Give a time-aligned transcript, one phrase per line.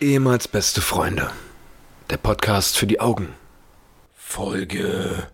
[0.00, 1.28] Ehemals beste Freunde.
[2.08, 3.34] Der Podcast für die Augen.
[4.14, 5.26] Folge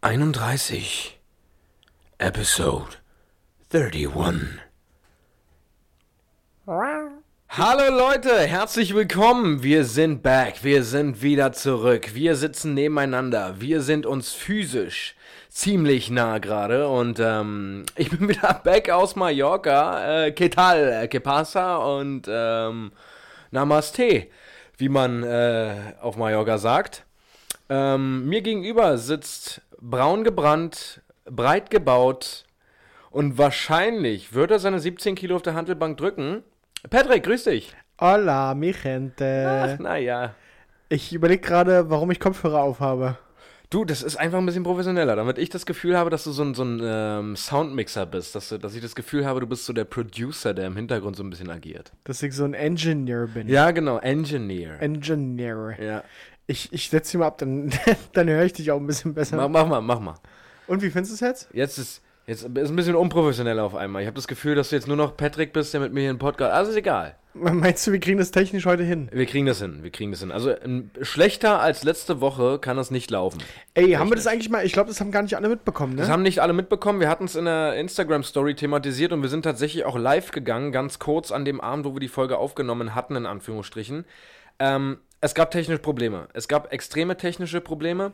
[0.00, 1.20] 31.
[2.18, 2.88] Episode
[3.72, 4.48] 31.
[6.66, 9.62] Hallo Leute, herzlich willkommen.
[9.62, 10.64] Wir sind back.
[10.64, 12.14] Wir sind wieder zurück.
[12.14, 13.60] Wir sitzen nebeneinander.
[13.60, 15.14] Wir sind uns physisch
[15.50, 20.24] ziemlich nah gerade und ähm, ich bin wieder back aus Mallorca.
[20.24, 21.06] Äh, ¿Qué tal?
[21.08, 21.76] ¿Qué pasa?
[21.76, 22.90] Und ähm,
[23.54, 24.26] Namaste,
[24.76, 27.04] wie man äh, auf Mallorca sagt.
[27.70, 32.44] Ähm, mir gegenüber sitzt braun gebrannt, breit gebaut
[33.10, 36.42] und wahrscheinlich wird er seine 17 Kilo auf der Handelbank drücken.
[36.90, 37.74] Patrick, grüß dich.
[38.00, 39.46] Hola, mi gente.
[39.48, 40.34] Ach, naja.
[40.88, 43.16] Ich überlege gerade, warum ich Kopfhörer aufhabe.
[43.74, 46.44] Du, das ist einfach ein bisschen professioneller, damit ich das Gefühl habe, dass du so
[46.44, 49.64] ein, so ein ähm, Soundmixer bist, dass, du, dass ich das Gefühl habe, du bist
[49.64, 51.90] so der Producer, der im Hintergrund so ein bisschen agiert.
[52.04, 53.48] Dass ich so ein Engineer bin.
[53.48, 54.80] Ja, genau, Engineer.
[54.80, 55.74] Engineer.
[55.82, 56.04] ja.
[56.46, 57.72] Ich, ich setze sie mal ab, dann,
[58.12, 59.36] dann höre ich dich auch ein bisschen besser.
[59.36, 60.14] Mach, mach mal, mach mal.
[60.68, 61.48] Und wie findest du es jetzt?
[61.52, 64.02] Jetzt ist jetzt ist ein bisschen unprofessioneller auf einmal.
[64.02, 66.10] Ich habe das Gefühl, dass du jetzt nur noch Patrick bist, der mit mir hier
[66.10, 66.52] einen Podcast.
[66.52, 67.16] Also ist egal.
[67.34, 69.08] Meinst du, wir kriegen das technisch heute hin?
[69.12, 69.82] Wir kriegen das hin.
[69.82, 70.30] Wir kriegen das hin.
[70.30, 70.54] Also
[71.02, 73.42] schlechter als letzte Woche kann das nicht laufen.
[73.74, 74.64] Ey, haben wir das eigentlich mal?
[74.64, 76.02] Ich glaube, das haben gar nicht alle mitbekommen, ne?
[76.02, 77.00] Das haben nicht alle mitbekommen.
[77.00, 81.00] Wir hatten es in der Instagram-Story thematisiert und wir sind tatsächlich auch live gegangen, ganz
[81.00, 84.04] kurz an dem Abend, wo wir die Folge aufgenommen hatten, in Anführungsstrichen.
[84.60, 86.28] Ähm, es gab technische Probleme.
[86.34, 88.12] Es gab extreme technische Probleme.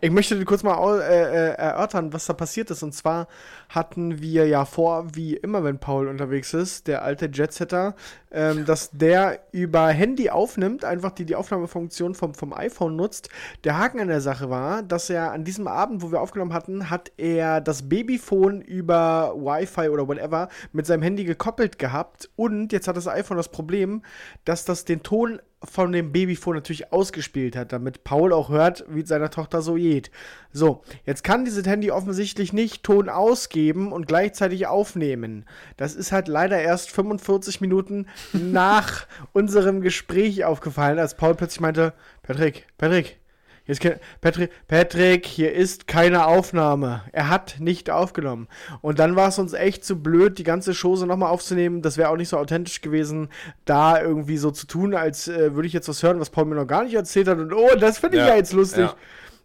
[0.00, 2.82] Ich möchte dir kurz mal äh, äh, erörtern, was da passiert ist.
[2.82, 3.28] Und zwar
[3.68, 7.94] hatten wir ja vor, wie immer, wenn Paul unterwegs ist, der alte Jetsetter,
[8.30, 13.28] ähm, dass der über Handy aufnimmt, einfach die, die Aufnahmefunktion vom, vom iPhone nutzt.
[13.64, 16.88] Der Haken an der Sache war, dass er an diesem Abend, wo wir aufgenommen hatten,
[16.88, 22.30] hat er das Babyphone über Wi-Fi oder whatever mit seinem Handy gekoppelt gehabt.
[22.36, 24.02] Und jetzt hat das iPhone das Problem,
[24.44, 29.04] dass das den Ton von dem Babyphone natürlich ausgespielt hat, damit Paul auch hört, wie
[29.04, 30.12] seiner Tochter so geht.
[30.52, 35.44] So, jetzt kann dieses Handy offensichtlich nicht Ton ausgeben und gleichzeitig aufnehmen.
[35.76, 41.92] Das ist halt leider erst 45 Minuten nach unserem Gespräch aufgefallen, als Paul plötzlich meinte,
[42.22, 43.18] Patrick, Patrick,
[43.64, 47.02] hier ist Patrick, Patrick, hier ist keine Aufnahme.
[47.12, 48.48] Er hat nicht aufgenommen.
[48.80, 51.82] Und dann war es uns echt zu blöd, die ganze Chose nochmal aufzunehmen.
[51.82, 53.28] Das wäre auch nicht so authentisch gewesen,
[53.66, 56.54] da irgendwie so zu tun, als äh, würde ich jetzt was hören, was Paul mir
[56.54, 57.36] noch gar nicht erzählt hat.
[57.36, 58.84] Und oh, das finde ich Ja, ja, jetzt lustig.
[58.86, 58.94] ja.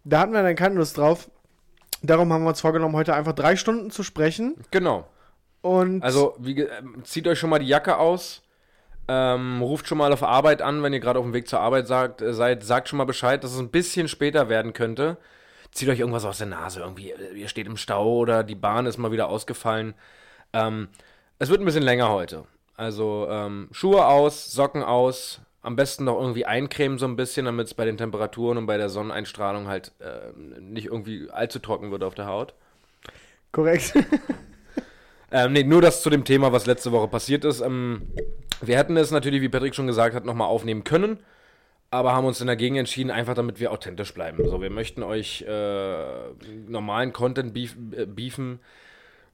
[0.06, 1.30] Da hatten wir dann keine Lust drauf.
[2.04, 4.56] Darum haben wir uns vorgenommen, heute einfach drei Stunden zu sprechen.
[4.72, 5.08] Genau.
[5.62, 8.42] Und Also, wie, ähm, zieht euch schon mal die Jacke aus.
[9.08, 11.88] Ähm, ruft schon mal auf Arbeit an, wenn ihr gerade auf dem Weg zur Arbeit
[11.88, 12.64] sagt, äh, seid.
[12.64, 15.18] Sagt schon mal Bescheid, dass es ein bisschen später werden könnte.
[15.72, 16.82] Zieht euch irgendwas aus der Nase.
[16.82, 19.94] Irgendwie, äh, ihr steht im Stau oder die Bahn ist mal wieder ausgefallen.
[20.52, 20.90] Ähm,
[21.40, 22.44] es wird ein bisschen länger heute.
[22.76, 25.40] Also ähm, Schuhe aus, Socken aus.
[25.64, 28.78] Am besten noch irgendwie eincremen so ein bisschen, damit es bei den Temperaturen und bei
[28.78, 32.54] der Sonneneinstrahlung halt äh, nicht irgendwie allzu trocken wird auf der Haut.
[33.52, 33.94] korrekt.
[35.36, 37.60] Ähm, nee, nur das zu dem Thema, was letzte Woche passiert ist.
[37.60, 38.04] Ähm,
[38.62, 41.18] wir hätten es natürlich, wie Patrick schon gesagt hat, nochmal aufnehmen können,
[41.90, 44.48] aber haben uns dann dagegen entschieden, einfach damit wir authentisch bleiben.
[44.48, 46.06] So, wir möchten euch äh,
[46.68, 48.60] normalen Content beef, äh, beefen.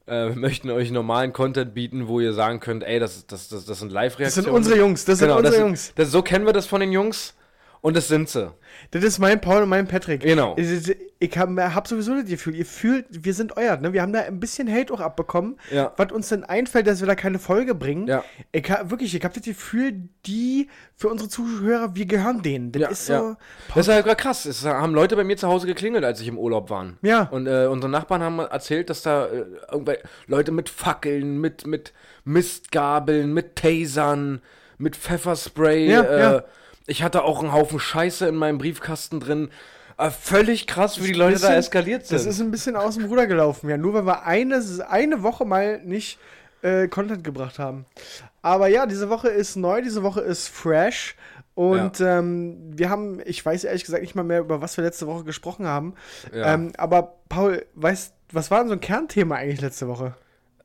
[0.10, 3.66] Äh, wir möchten euch normalen Content bieten, wo ihr sagen könnt, ey, das, das, das,
[3.66, 4.46] das sind Das Live-Reaktionen.
[4.46, 5.94] sind unsere Jungs, das sind Genau, unsere das, Jungs.
[5.96, 7.36] Das, so kennen wir das von den Jungs
[7.82, 8.52] und das sind sie.
[8.92, 10.22] Das ist mein Paul und mein Patrick.
[10.22, 10.56] Genau.
[10.56, 13.92] Ist- Ich habe hab sowieso das Gefühl, ihr fühlt, wir sind euer, ne?
[13.92, 15.92] Wir haben da ein bisschen Hate auch abbekommen, Ja.
[15.98, 18.08] was uns denn einfällt, dass wir da keine Folge bringen.
[18.08, 18.24] Ja.
[18.54, 19.96] Ich hab, wirklich, ich habe das Gefühl,
[20.26, 22.72] die, für unsere Zuhörer, wir gehören denen.
[22.72, 23.38] Das Ja, ist so, ja.
[23.76, 24.46] Das ist halt krass.
[24.46, 26.94] Es haben Leute bei mir zu Hause geklingelt, als ich im Urlaub war.
[27.02, 27.24] Ja.
[27.24, 31.92] Und äh, unsere Nachbarn haben erzählt, dass da äh, irgendwelche Leute mit Fackeln, mit, mit
[32.24, 34.42] Mistgabeln, mit Tasern,
[34.78, 35.92] mit Pfefferspray.
[35.92, 36.44] Ja, äh, ja.
[36.90, 39.50] Ich hatte auch einen Haufen Scheiße in meinem Briefkasten drin.
[39.98, 42.18] Äh, völlig krass, wie die Leute da bisschen- eskaliert sind.
[42.20, 43.78] Das ist ein bisschen aus dem Ruder gelaufen, ja.
[43.78, 46.20] Nur weil wir eine, eine Woche mal nicht
[46.62, 47.86] äh, Content gebracht haben.
[48.42, 51.16] Aber ja, diese Woche ist neu, diese Woche ist fresh.
[51.54, 55.08] Und ähm, wir haben, ich weiß ehrlich gesagt nicht mal mehr, über was wir letzte
[55.08, 55.94] Woche gesprochen haben.
[56.34, 56.54] Ja.
[56.54, 60.14] Ähm, aber Paul, weißt was war denn so ein Kernthema eigentlich letzte Woche?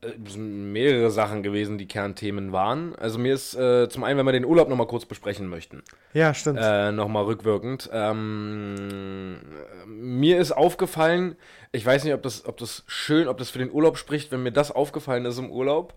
[0.04, 2.94] Äh, es sind mehrere Sachen gewesen, die Kernthemen waren.
[2.96, 5.82] Also mir ist äh, zum einen, wenn wir den Urlaub nochmal kurz besprechen möchten.
[6.12, 6.58] Ja, stimmt.
[6.62, 7.90] Äh, nochmal rückwirkend.
[7.92, 9.38] Ähm,
[9.86, 11.36] mir ist aufgefallen,
[11.72, 14.42] ich weiß nicht, ob das, ob das schön, ob das für den Urlaub spricht, wenn
[14.42, 15.94] mir das aufgefallen ist im Urlaub.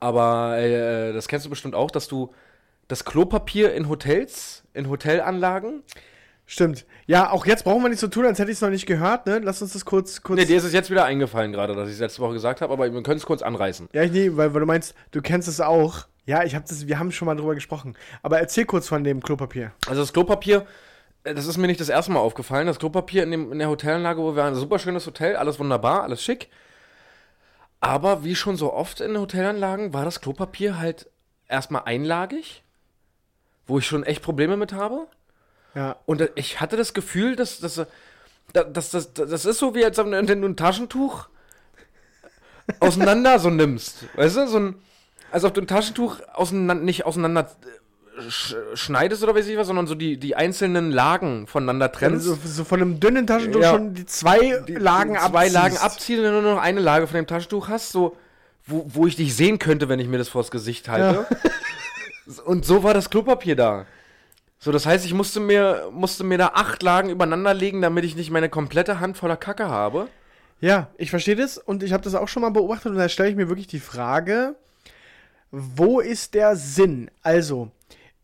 [0.00, 2.34] Aber äh, das kennst du bestimmt auch, dass du
[2.88, 5.82] das Klopapier in Hotels, in Hotelanlagen,
[6.52, 6.84] Stimmt.
[7.06, 9.24] Ja, auch jetzt brauchen wir nicht so tun, als hätte ich es noch nicht gehört,
[9.24, 9.38] ne?
[9.38, 10.22] Lass uns das kurz.
[10.22, 12.60] kurz Nee, dir ist es jetzt wieder eingefallen gerade, dass ich es letzte Woche gesagt
[12.60, 13.88] habe, aber wir können es kurz anreißen.
[13.94, 16.08] ja, nee, weil, weil du meinst, du kennst es auch.
[16.26, 17.96] Ja, ich hab das, wir haben schon mal drüber gesprochen.
[18.22, 19.72] Aber erzähl kurz von dem Klopapier.
[19.86, 20.66] Also das Klopapier,
[21.24, 22.66] äh, das ist mir nicht das erste Mal aufgefallen.
[22.66, 25.58] Das Klopapier in, dem, in der Hotelanlage, wo wir waren, ein super schönes Hotel, alles
[25.58, 26.50] wunderbar, alles schick.
[27.80, 31.08] Aber wie schon so oft in Hotelanlagen war das Klopapier halt
[31.48, 32.62] erstmal einlagig,
[33.66, 35.06] wo ich schon echt Probleme mit habe.
[35.74, 35.96] Ja.
[36.06, 37.80] Und ich hatte das Gefühl, dass dass,
[38.52, 40.10] dass, dass, das ist so wie als wenn
[40.42, 41.28] du ein Taschentuch
[42.80, 44.04] auseinander so nimmst.
[44.16, 44.74] Weißt du, so ein
[45.30, 47.50] als ob du ein Taschentuch auseinander, nicht auseinander
[48.18, 52.26] äh, sch schneidest oder weiß ich was, sondern so die, die einzelnen Lagen voneinander trennst.
[52.26, 53.70] So, so von einem dünnen Taschentuch Ja.
[53.70, 55.54] schon die zwei Die- Lagen die zwei abziehst.
[55.54, 58.14] Lagen abziehen und nur noch eine Lage von dem Taschentuch hast, so
[58.66, 61.26] wo, wo ich dich sehen könnte, wenn ich mir das vors Gesicht halte.
[62.44, 63.86] Und so war das Klopapier da.
[64.64, 68.14] So, das heißt, ich musste mir, musste mir da acht Lagen übereinander legen, damit ich
[68.14, 70.06] nicht meine komplette Hand voller Kacke habe.
[70.60, 73.28] Ja, ich verstehe das und ich habe das auch schon mal beobachtet und da stelle
[73.28, 74.54] ich mir wirklich die Frage,
[75.50, 77.10] wo ist der Sinn?
[77.22, 77.72] Also,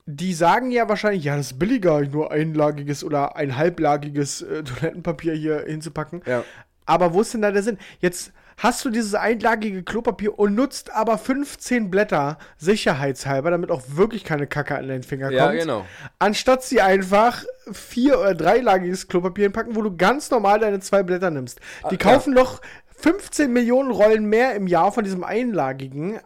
[0.06, 5.34] die sagen ja wahrscheinlich, ja, das ist billiger, nur einlagiges oder ein halblagiges äh, Toilettenpapier
[5.34, 6.22] hier hinzupacken.
[6.24, 6.44] Ja.
[6.86, 7.78] Aber wo ist denn da der Sinn?
[7.98, 14.24] Jetzt hast du dieses einlagige Klopapier und nutzt aber 15 Blätter sicherheitshalber, damit auch wirklich
[14.24, 15.60] keine Kacke an deinen Finger Ja, kommt.
[15.60, 15.86] genau.
[16.18, 21.30] Anstatt sie einfach vier- oder dreilagiges Klopapier hinpacken, wo du ganz normal deine zwei Blätter
[21.30, 21.60] nimmst.
[21.90, 22.60] Die Ah, kaufen doch
[22.96, 26.18] 15 Millionen Rollen mehr im Jahr von diesem einlagigen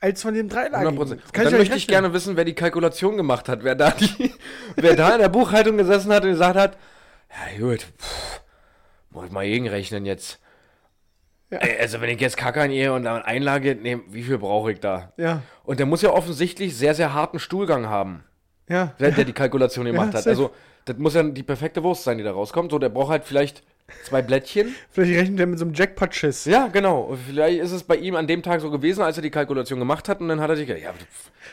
[0.00, 0.98] als von dem dreilagigen.
[0.98, 0.98] 100%.
[0.98, 3.74] Das Und kann dann nicht möchte ich gerne wissen, wer die Kalkulation gemacht hat, wer
[3.74, 4.32] da die,
[4.76, 6.76] wer da in der Buchhaltung gesessen hat und gesagt hat,
[7.56, 8.40] ja gut, pff,
[9.10, 10.38] muss ich mal gegenrechnen jetzt.
[11.62, 11.68] Ja.
[11.80, 14.80] Also wenn ich jetzt Kacke an ihr und dann Einlage nehme, wie viel brauche ich
[14.80, 15.12] da?
[15.16, 18.24] Ja, Und der muss ja offensichtlich sehr, sehr harten Stuhlgang haben,
[18.68, 18.92] ja.
[18.98, 20.24] der, der die Kalkulation gemacht hat.
[20.24, 20.30] safe.
[20.30, 20.50] Also
[20.84, 22.70] das muss ja die perfekte Wurst sein, die da rauskommt.
[22.70, 23.62] So, der braucht halt vielleicht
[24.04, 24.74] zwei Blättchen.
[24.90, 26.46] Vielleicht rechnet er mit so einem Jackpot-Schiss.
[26.46, 27.02] Ja, genau.
[27.02, 29.78] Und vielleicht ist es bei ihm an dem Tag so gewesen, als er die Kalkulation
[29.78, 30.92] gemacht hat und dann hat er sich gedacht, ja,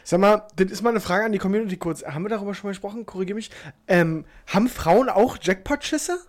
[0.03, 2.03] Sag mal, das ist mal eine Frage an die Community kurz.
[2.03, 3.05] Haben wir darüber schon mal gesprochen?
[3.05, 3.51] Korrigiere mich.
[3.87, 6.19] Ähm, haben Frauen auch Jackpot-Schisse?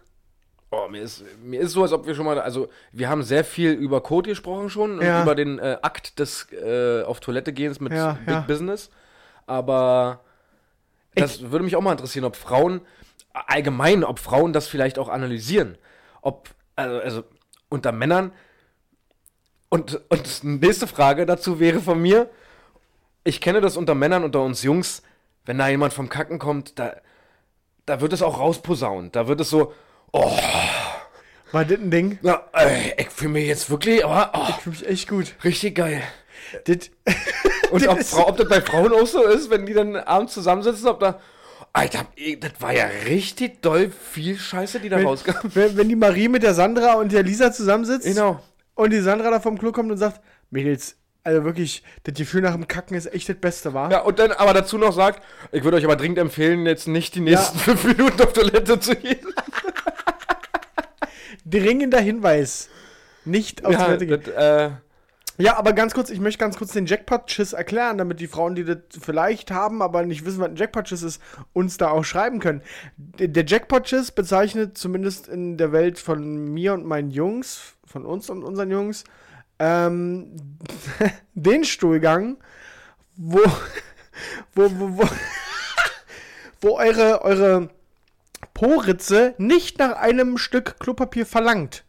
[0.75, 3.45] Oh, mir ist, mir ist so, als ob wir schon mal, also wir haben sehr
[3.45, 5.23] viel über Code gesprochen schon und Ja.
[5.23, 8.41] über den äh, Akt des äh, auf Toilette gehens mit Ja, Big ja.
[8.41, 8.89] Business.
[9.47, 10.21] Aber
[11.15, 12.81] das würde mich auch mal interessieren, ob Frauen,
[13.35, 15.77] allgemein, ob Frauen das vielleicht auch analysieren.
[16.23, 17.25] Ob, also, also
[17.69, 18.33] unter Männern.
[19.69, 22.31] Und, und nächste Frage dazu wäre von mir,
[23.25, 25.03] ich kenne das unter Männern, unter uns Jungs,
[25.45, 26.97] wenn da jemand vom Kacken kommt, da,
[27.85, 29.15] da wird es auch rausposaunt.
[29.17, 29.75] Da wird es so,
[30.13, 30.39] oh,
[31.53, 32.19] War das ein Ding?
[32.23, 35.35] na, ey, ich fühle mich jetzt wirklich, oh, oh, Ich fühle mich echt gut.
[35.45, 36.03] richtig geil.
[36.65, 36.77] Das,
[37.71, 40.87] Und ob, Frau, ob das bei Frauen auch so ist, wenn die dann abends zusammensitzen,
[40.89, 41.19] ob da.
[41.73, 45.33] Alter, ey, das war ja richtig doll viel Scheiße, die da wenn, rauskam.
[45.55, 48.43] wenn, wenn die Marie mit der Sandra und der Lisa zusammensitzt Genau.
[48.75, 50.21] und die Sandra da vom Klo kommt und sagt,
[50.51, 53.91] Mädels, also wirklich, das Gefühl nach dem Kacken ist echt das Beste, war?
[53.91, 57.15] Ja, und dann aber dazu noch sagt, ich würde euch aber dringend empfehlen, jetzt nicht
[57.15, 59.27] die nächsten fünf Minuten auf Toilette zu gehen.
[61.53, 62.69] Dringender Hinweis.
[63.25, 64.71] Nicht auf Ja, das, äh,
[65.39, 68.65] Ja, aber ganz kurz, ich möchte ganz kurz den Jackpot-Schiss erklären, damit die Frauen, die
[68.65, 71.23] das vielleicht haben, aber nicht wissen, was ein Jackpot-Schiss ist,
[71.53, 72.63] uns da auch schreiben können.
[72.97, 78.43] Der Jackpot-Schiss bezeichnet zumindest in der Welt von mir und meinen Jungs, von uns und
[78.43, 79.05] unseren Jungs,
[79.59, 80.35] ähm,
[81.35, 82.39] den Stuhlgang,
[83.17, 83.41] wo,
[84.55, 85.09] wo, wo, wo,
[86.61, 87.71] wo eure, eure
[88.55, 91.85] Po-Ritze nicht nach einem Stück Klopapier verlangt.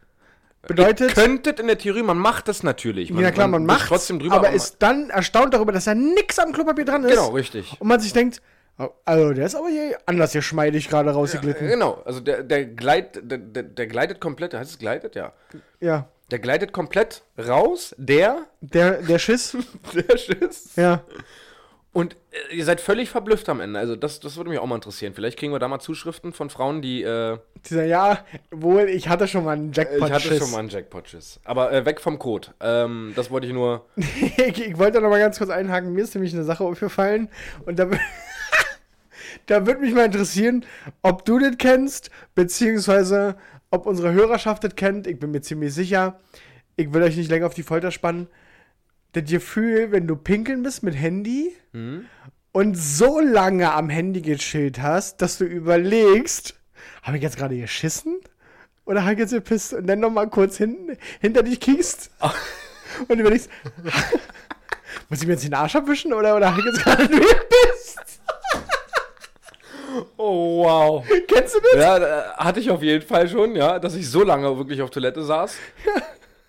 [0.66, 3.10] Bedeutet, könntet in der Theorie, man macht das natürlich.
[3.10, 4.36] ja klar, man wischt macht trotzdem drüber.
[4.36, 7.10] aber man- ist dann erstaunt darüber, dass da nix am Klopapier dran ist.
[7.12, 7.76] Genau, richtig.
[7.80, 8.42] Und man sich denkt,
[8.80, 11.68] oh, also der ist aber hier anders hier geschmeidig gerade rausgeglitten.
[11.68, 15.16] Genau, also der, der, gleit, der, der, der gleitet komplett, heißt es gleitet?
[15.16, 15.34] Ja.
[15.82, 19.58] Ja, Der gleitet komplett raus, der, der, der Schiss.
[19.94, 20.70] der Schiss.
[20.78, 21.04] ja.
[21.94, 23.80] Und äh, ihr seid völlig verblüfft am Ende.
[23.80, 25.14] Also das, das würde mich auch mal interessieren.
[25.14, 27.38] Vielleicht kriegen wir da mal Zuschriften von Frauen, die, äh,
[27.70, 31.40] Dieser, ja, wohl, ich hatte schon mal einen ich hatte schon mal einen Jackpot-Schiss.
[31.44, 32.48] Aber äh, weg vom Code.
[32.60, 33.86] Ähm, das wollte ich nur.
[33.96, 35.94] ich, ich wollte noch mal ganz kurz einhaken.
[35.94, 37.30] Mir ist nämlich eine Sache aufgefallen.
[37.68, 37.88] Und da,
[39.46, 40.66] da würde mich mal interessieren,
[41.04, 43.36] ob du das kennst, beziehungsweise
[43.70, 45.06] ob unsere Hörerschaft das kennt.
[45.06, 46.20] Ich bin mir ziemlich sicher.
[46.76, 48.28] Ich will euch nicht länger auf die Folter spannen.
[49.14, 51.54] Das Gefühl, wenn du pinkeln bist mit Handy
[52.52, 56.56] und so lange am Handy gechillt hast, dass du überlegst,
[57.04, 58.20] habe ich jetzt gerade geschissen?
[58.86, 59.74] Oder habe ich jetzt gepisst?
[59.74, 62.12] Und dann noch mal kurz hin, hinter dich kiekst
[63.08, 63.50] und überlegst,
[65.10, 68.20] muss ich mir jetzt den Arsch abwischen oder, oder habe ich jetzt gerade nur gepisst?
[70.18, 71.06] Oh, Wow.
[71.28, 71.76] Kennst du das?
[71.76, 75.24] Ja, hatte ich auf jeden Fall schon, ja, dass ich so lange wirklich auf Toilette
[75.24, 75.56] saß,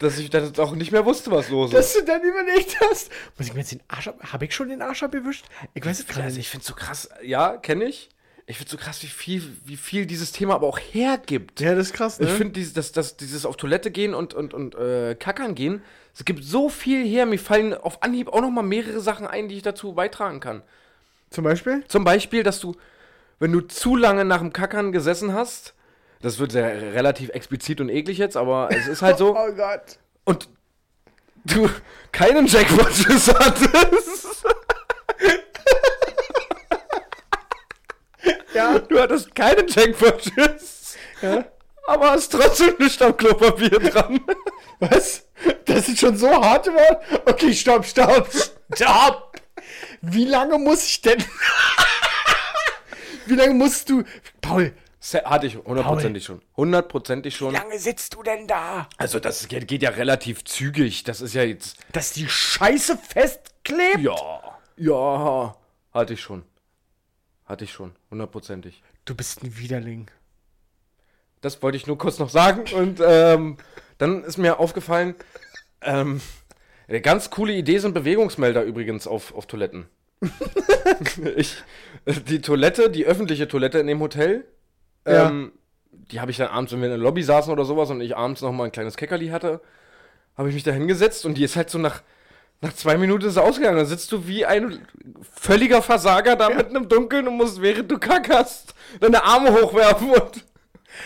[0.05, 1.75] dass ich dann auch nicht mehr wusste, was los ist.
[1.75, 4.69] Dass du dann überlegt hast, muss ich mir jetzt den Arsch ab, habe ich schon
[4.69, 5.45] den Arsch abgewischt?
[5.75, 6.47] Ich weiß es gerade Also nicht.
[6.47, 8.11] ich finde so krass, ja, kenne ich.
[8.47, 11.61] Ich finde so krass, wie viel, wie viel dieses Thema aber auch hergibt.
[11.61, 12.27] Ja, das ist krass, ne?
[12.27, 15.83] Ich finde dieses, das, das, dieses auf Toilette gehen und, und, und äh, kackern gehen,
[16.15, 17.25] es gibt so viel her.
[17.27, 20.63] Mir fallen auf Anhieb auch noch mal mehrere Sachen ein, die ich dazu beitragen kann.
[21.31, 21.85] Zum Beispiel?
[21.89, 22.77] Zum Beispiel, dass du,
[23.41, 25.74] wenn du zu lange nach dem Kackern gesessen hast,
[26.25, 29.99] das wird sehr relativ explizit und eklig jetzt, aber es ist halt so, Oh Gott.
[30.25, 30.49] und
[31.45, 31.69] du
[32.13, 34.45] keinen Jackpot-Schiss hattest.
[38.55, 38.79] Ja.
[38.79, 40.97] Du hattest keinen Jackpot-Schiss.
[41.23, 41.45] ja.
[41.87, 44.19] Aber hast trotzdem nicht am Klopapier dran.
[44.79, 45.27] Was?
[45.67, 46.97] Das ist schon so hart geworden?
[47.27, 48.27] Okay, stopp, stopp,
[48.75, 49.33] stopp.
[50.01, 51.23] Wie lange muss ich denn?
[53.27, 54.03] Wie lange musst du.
[54.41, 54.73] Paul,
[55.13, 56.41] Hatte ich hundertprozentig schon.
[56.57, 57.53] Hundertprozentig schon.
[57.53, 58.89] wie lange sitzt du denn da?
[58.97, 61.05] Also das geht, geht ja relativ zügig.
[61.05, 61.77] Das ist ja jetzt.
[61.93, 64.01] Dass die Scheiße festklebt?
[64.01, 64.59] Ja.
[64.77, 65.57] Ja.
[65.93, 66.43] Hatte ich schon.
[67.45, 67.93] Hatte ich schon.
[68.11, 68.83] Hundertprozentig.
[69.05, 70.11] Du bist ein Widerling.
[71.43, 72.65] Das wollte ich nur kurz noch sagen.
[72.75, 73.59] Und ähm,
[73.99, 75.15] dann ist mir aufgefallen,
[75.83, 76.23] ähm,
[76.89, 79.87] eine ganz coole Idee sind Bewegungsmelder übrigens auf, auf Toiletten.
[81.37, 81.57] ich,
[82.29, 84.47] die Toilette, die öffentliche Toilette in dem Hotel,
[85.07, 85.29] Ja.
[85.29, 85.53] ähm,
[86.11, 88.17] die habe ich dann abends, wenn wir in der Lobby saßen oder sowas und ich
[88.17, 89.61] abends noch mal ein kleines Keckerli hatte,
[90.37, 92.03] habe ich mich da hingesetzt und die ist halt so nach,
[92.61, 93.77] nach zwei Minuten ist ausgegangen.
[93.77, 94.81] Dann sitzt du wie ein
[95.35, 100.45] völliger Versager da mitten im Dunkeln und musst, während du kackerst, deine Arme hochwerfen und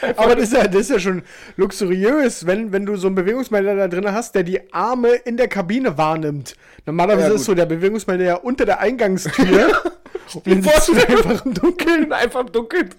[0.16, 1.22] Aber das ist, ja, das ist ja schon
[1.56, 5.48] luxuriös, wenn, wenn du so einen Bewegungsmelder da drin hast, der die Arme in der
[5.48, 6.54] Kabine wahrnimmt.
[6.86, 9.82] Normalerweise Ja, ist so der Bewegungsmelder ja unter der Eingangstür.
[10.34, 12.12] du da einfach im Dunkeln.
[12.12, 12.90] einfach im Dunkeln.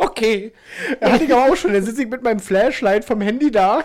[0.00, 0.52] okay.
[1.00, 1.72] Ja, hatte ich aber auch schon.
[1.72, 3.84] Dann sitze ich mit meinem Flashlight vom Handy da.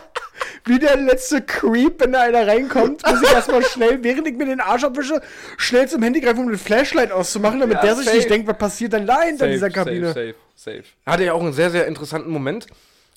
[0.65, 4.45] Wie der letzte Creep, wenn da einer reinkommt, muss ich erstmal schnell, während ich mir
[4.45, 5.21] den Arsch abwische,
[5.57, 8.17] schnell zum Handy greifen, um den Flashlight auszumachen, damit Ja, der sich safe.
[8.17, 10.07] nicht denkt, was passiert denn da hinter dieser Kabine.
[10.07, 10.83] Safe, safe, safe.
[11.05, 12.67] Hatte ja auch einen sehr, sehr interessanten Moment.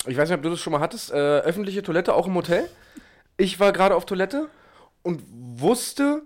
[0.07, 1.11] Ich weiß nicht, ob du das schon mal hattest.
[1.11, 2.69] Äh, öffentliche Toilette, auch im Hotel.
[3.35, 4.47] Ich war gerade auf Toilette
[5.01, 6.21] und wusste,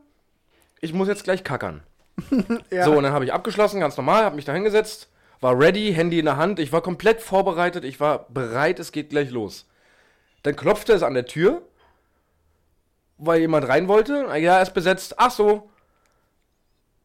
[0.80, 1.82] ich muss jetzt gleich kackern.
[2.72, 2.86] Ja.
[2.86, 5.10] So, und dann habe ich abgeschlossen, ganz normal, habe mich da hingesetzt,
[5.42, 9.10] war ready, Handy in der Hand, ich war komplett vorbereitet, ich war bereit, es geht
[9.10, 9.68] gleich los.
[10.44, 11.62] Dann klopfte es an der Tür,
[13.18, 14.26] weil jemand rein wollte.
[14.38, 15.16] Ja, er ist besetzt.
[15.18, 15.70] Ach so.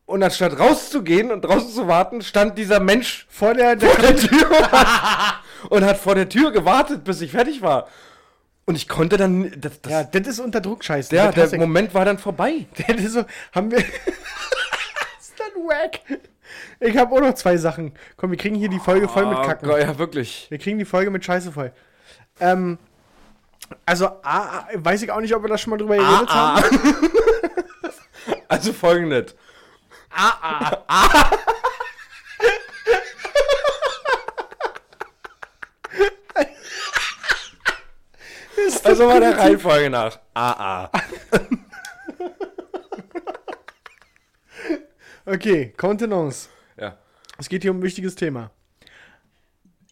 [0.07, 4.17] Und anstatt rauszugehen und draußen zu warten, stand dieser Mensch Vor der, der vor der
[4.17, 4.51] Tür
[5.71, 7.89] und hat, vor der Tür gewartet, bis ich fertig war.
[8.65, 9.53] Und ich konnte dann.
[9.61, 11.11] Das, das, Ja, das ist unter Druck scheiße.
[11.11, 11.61] der, Das der ich.
[11.61, 12.67] Moment war dann vorbei.
[12.79, 13.25] Der ist so,
[13.55, 13.85] haben wir.
[15.67, 16.21] das wack?
[16.81, 17.93] Ich habe auch noch zwei Sachen.
[18.17, 19.69] Komm, wir kriegen hier die Folge voll mit Ah, Kacken.
[19.69, 20.47] Gott, ja, wirklich.
[20.51, 21.73] Wir kriegen die Folge mit Scheiße voll.
[22.41, 22.79] Ähm,
[23.85, 26.57] also, A, A, weiß ich auch nicht, ob wir da schon mal drüber geredet Ah,
[26.63, 26.79] haben.
[28.51, 29.35] Also folgendes.
[38.57, 39.39] Ist das Also mal der?
[39.39, 40.19] Reihenfolge nach.
[40.35, 40.91] AA.
[45.31, 46.49] Okay, Kontenance.
[46.79, 46.97] Ja.
[47.39, 48.51] Es geht hier um ein wichtiges Thema.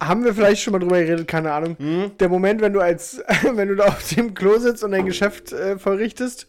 [0.03, 1.77] Haben wir vielleicht schon mal drüber geredet, keine Ahnung.
[1.79, 2.19] Hm?
[2.19, 5.53] Der Moment, wenn du als, wenn du da auf dem Klo sitzt und dein Geschäft
[5.53, 6.47] äh, vollrichtest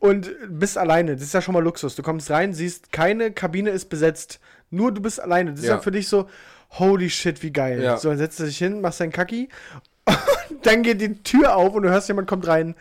[0.00, 1.94] und bist alleine, das ist ja schon mal Luxus.
[1.94, 5.52] Du kommst rein, siehst, keine Kabine ist besetzt, nur du bist alleine.
[5.52, 5.76] Das ist Ja.
[5.76, 6.28] ja für dich so,
[6.70, 7.82] holy shit, wie geil.
[7.82, 7.98] Ja.
[7.98, 9.48] So, dann setzt du dich hin, machst dein Kacki
[10.50, 12.74] und dann geht die Tür auf und du hörst, jemand kommt rein.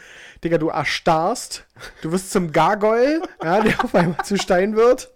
[0.44, 1.66] Digga, du erstarrst,
[2.02, 5.12] du wirst zum Gargoyle, ja, der auf einmal zu Stein wird.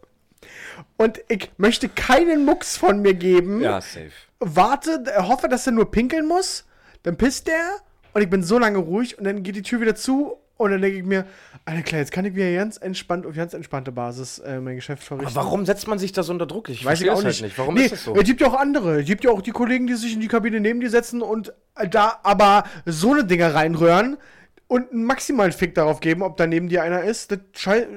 [0.98, 3.62] Und ich möchte keinen Mucks von mir geben.
[3.62, 4.12] Ja, safe.
[4.40, 6.66] Warte, äh, hoffe, dass er nur pinkeln muss.
[7.04, 7.78] Dann pisst der.
[8.14, 9.18] Und ich bin so lange ruhig.
[9.18, 10.38] Und dann geht die Tür wieder zu.
[10.58, 11.26] Und dann denke ich mir,
[11.66, 15.04] Alter, klar, jetzt kann ich wieder ganz entspannt, auf ganz entspannte Basis äh, mein Geschäft
[15.04, 15.36] verrichten.
[15.36, 16.70] Aber warum setzt man sich da so unter Druck?
[16.70, 17.42] Ich Weiß ich auch es nicht.
[17.42, 17.58] Halt nicht.
[17.58, 18.16] Warum nee, ist das so?
[18.16, 19.02] Es gibt ja auch andere.
[19.02, 21.54] Es gibt ja auch die Kollegen, die sich in die Kabine neben dir setzen und
[21.76, 24.18] äh, da aber so eine Dinger reinrühren
[24.68, 27.32] und einen maximalen Fick darauf geben, ob da neben dir einer ist.
[27.32, 27.40] Das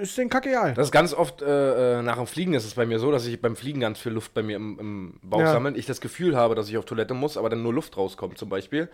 [0.03, 0.75] ist den Kackeal.
[0.75, 3.25] Das ist ganz oft äh, äh, nach dem Fliegen ist es bei mir so, dass
[3.27, 5.53] ich beim Fliegen ganz viel Luft bei mir im, im Bauch Ja.
[5.53, 5.75] sammeln.
[5.77, 8.49] Ich das Gefühl habe, dass ich auf Toilette muss, aber dann nur Luft rauskommt zum
[8.51, 8.89] Beispiel.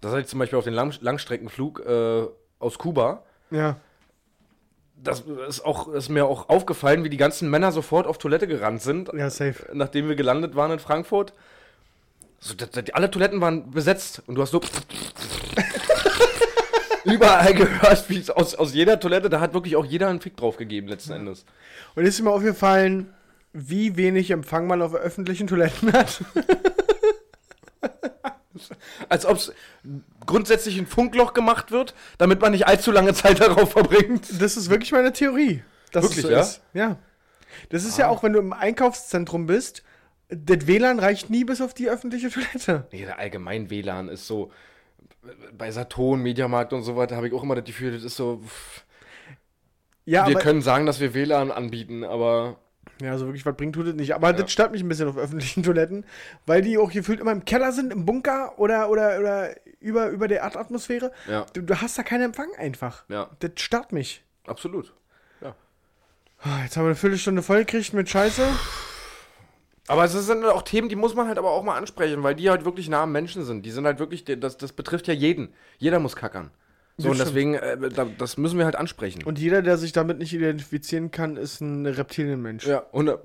[0.00, 2.24] Das hatte ich zum Beispiel auf den Lang Langstreckenflug äh,
[2.58, 3.22] aus Kuba.
[3.50, 3.76] Ja.
[4.96, 8.80] Das ist, auch, ist mir auch aufgefallen, wie die ganzen Männer sofort auf Toilette gerannt
[8.82, 9.66] sind, Ja, safe.
[9.72, 11.32] nachdem wir gelandet waren in Frankfurt.
[12.40, 12.54] So,
[12.92, 14.60] alle Toiletten waren besetzt und du hast so
[17.04, 20.36] überall gehört, wie es aus, aus jeder Toilette, da hat wirklich auch jeder einen Fick
[20.36, 21.44] drauf gegeben letzten Endes.
[21.94, 23.12] Und ist mir aufgefallen,
[23.52, 26.22] wie wenig Empfang man auf öffentlichen Toiletten hat.
[29.08, 29.52] Als ob es
[30.26, 34.40] grundsätzlich ein Funkloch gemacht wird, damit man nicht allzu lange Zeit darauf verbringt.
[34.40, 35.62] Das ist wirklich meine Theorie.
[35.92, 36.40] Dass Wirklich, es so ja?
[36.40, 36.60] Ist.
[36.72, 36.96] Ja.
[37.68, 39.82] Das ist ja auch, wenn du im Einkaufszentrum bist,
[40.28, 42.86] das WLAN reicht nie bis auf die öffentliche Toilette.
[42.92, 44.50] Nee, der allgemein WLAN ist so.
[45.56, 48.40] Bei Saturn, Mediamarkt und so weiter habe ich auch immer das Gefühl, das ist so.
[48.44, 48.84] pff,
[50.04, 52.58] Ja, wir können sagen, dass wir WLAN anbieten, aber.
[53.00, 54.14] ja, so wirklich was bringt tut es nicht.
[54.14, 56.04] Aber das stört mich ein bisschen auf öffentlichen Toiletten,
[56.46, 60.28] weil die auch gefühlt immer im Keller sind, im Bunker oder, oder, oder über, über
[60.28, 61.12] der Erdatmosphäre.
[61.28, 63.04] Ja, Du, du hast da keinen Empfang einfach.
[63.08, 64.22] ja, Das stört mich.
[64.46, 64.92] absolut.
[66.46, 68.42] Ah, Jetzt haben wir eine Viertelstunde voll gekriegt mit Scheiße.
[69.86, 72.48] Aber es sind auch Themen, die muss man halt aber auch mal ansprechen, weil die
[72.48, 73.66] halt wirklich nah am Menschen sind.
[73.66, 75.52] Die sind halt wirklich, das, das betrifft ja jeden.
[75.78, 76.50] Jeder muss kackern.
[76.96, 79.24] So, und deswegen, äh, da, das müssen wir halt ansprechen.
[79.24, 82.66] Und jeder, der sich damit nicht identifizieren kann, ist ein Reptilienmensch.
[82.66, 83.10] ja, und.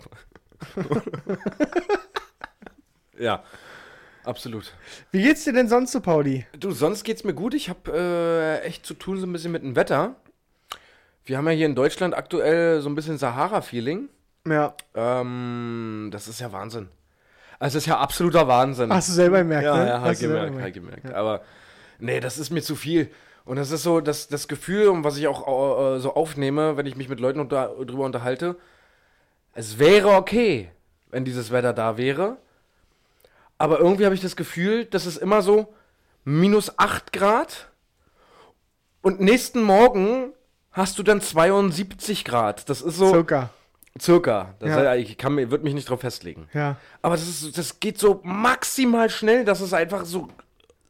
[3.20, 3.44] ja,
[4.24, 4.74] absolut.
[5.12, 6.48] Wie geht's dir denn sonst so, Pauli?
[6.60, 7.54] Du, sonst geht's mir gut.
[7.54, 10.16] Ich habe äh, echt zu tun so ein bisschen mit dem Wetter.
[11.24, 14.10] Wir haben ja hier in Deutschland aktuell so ein bisschen Sahara-Feeling.
[14.52, 14.74] Ja.
[14.96, 16.90] Ähm, das ist ja Wahnsinn.
[17.60, 18.92] Also, das ist ja absoluter Wahnsinn.
[18.94, 19.88] Hast du selber gemerkt, ja, ne?
[19.88, 21.14] ja, selber gemerkt, hab gemerkt.
[21.14, 21.42] Aber
[22.00, 23.12] nee, das ist mir zu viel.
[23.46, 26.86] Und das ist so das, das Gefühl, um was ich auch äh, so aufnehme, wenn
[26.86, 28.56] ich mich mit Leuten unter, drüber unterhalte.
[29.54, 30.70] Es wäre okay,
[31.10, 32.38] wenn dieses Wetter da wäre.
[33.58, 35.74] Aber irgendwie habe ich das Gefühl, das ist immer so
[36.24, 37.70] minus 8 Grad.
[39.02, 40.34] Und nächsten Morgen
[40.72, 42.70] hast du dann 72 Grad.
[42.70, 43.50] Das ist so Zucker.
[44.00, 44.56] Circa.
[44.60, 44.96] Das Ja.
[44.96, 46.48] ich kann, mir- würde mich nicht drauf festlegen.
[46.54, 46.78] Ja.
[47.02, 50.28] Aber das, ist, das geht so maximal schnell, dass es einfach so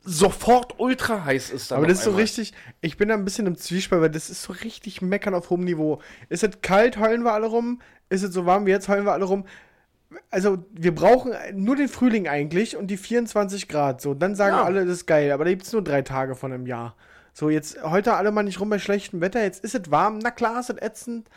[0.03, 1.71] sofort ultra heiß ist.
[1.71, 2.21] Aber das ist so einmal.
[2.23, 5.49] richtig, ich bin da ein bisschen im Zwiespalt, weil das ist so richtig meckern auf
[5.49, 6.01] hohem Niveau.
[6.29, 7.81] Ist es kalt, heulen wir alle rum?
[8.09, 9.45] Ist es so warm wie jetzt, heulen wir alle rum?
[10.31, 14.01] Also, wir brauchen nur den Frühling eigentlich und die 24 Grad.
[14.01, 14.63] So, dann sagen Ja.
[14.63, 15.31] alle, das ist geil.
[15.31, 16.95] Aber da gibt es nur drei Tage von einem Jahr.
[17.33, 19.43] So, jetzt heute alle mal nicht rum bei schlechtem Wetter.
[19.43, 20.17] Jetzt ist es warm.
[20.17, 21.29] Na klar, ist es ätzend.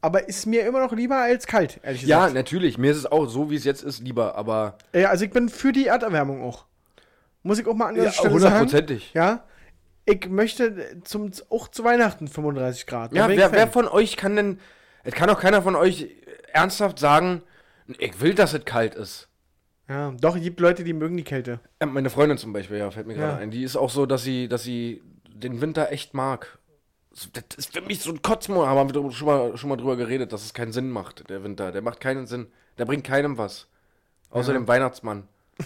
[0.00, 2.34] Aber ist mir immer noch lieber als kalt, ehrlich Ja, gesagt.
[2.34, 2.78] natürlich.
[2.78, 4.36] Mir ist es auch so, wie es jetzt ist, lieber.
[4.36, 6.66] Aber Ja, also ich bin für die Erderwärmung auch.
[7.42, 8.54] Muss ich auch mal an der ja, Stelle sagen.
[8.60, 9.12] hundertprozentig.
[9.14, 9.44] Ja.
[10.04, 13.12] Ich möchte zum, auch zu Weihnachten 35 Grad.
[13.12, 14.58] Ja, wer, wer von euch kann denn.
[15.04, 16.08] Es kann auch keiner von euch
[16.52, 17.42] ernsthaft sagen,
[17.98, 19.28] ich will, dass es kalt ist.
[19.88, 21.60] Ja, doch, es gibt Leute, die mögen die Kälte.
[21.80, 23.38] Ja, meine Freundin zum Beispiel, ja, fällt mir gerade Ja.
[23.38, 23.50] ein.
[23.50, 26.57] Die ist auch so, dass sie, dass sie den Winter echt mag.
[27.32, 30.32] Das ist für mich so ein Kotzmonat, haben wir schon mal, schon mal drüber geredet,
[30.32, 31.72] dass es keinen Sinn macht, der Winter.
[31.72, 32.46] Der macht keinen Sinn.
[32.78, 33.66] Der bringt keinem was.
[34.30, 34.58] Außer Ja.
[34.58, 35.24] dem Weihnachtsmann.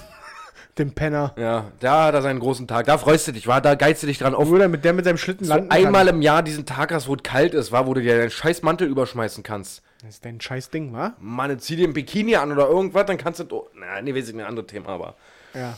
[0.79, 1.35] Den Penner.
[1.37, 2.87] Ja, da hat er seinen großen Tag.
[2.87, 4.45] Da freust du dich, war, da geizt du dich dran auf.
[4.45, 6.15] Obwohl er mit der mit seinem Schlitten So landen einmal kann.
[6.17, 8.63] im Jahr diesen Tag hast, wo es kalt ist, war, wo du dir deinen scheiß
[8.63, 9.83] Mantel überschmeißen kannst.
[10.01, 11.15] Das ist dein scheiß Ding, wa?
[11.21, 13.45] Mann, zieh dir ein Bikini an oder irgendwas, dann kannst du.
[13.51, 15.17] Oh, na, nee, weiß ich nicht, ein anderes Thema, aber.
[15.53, 15.77] Ja.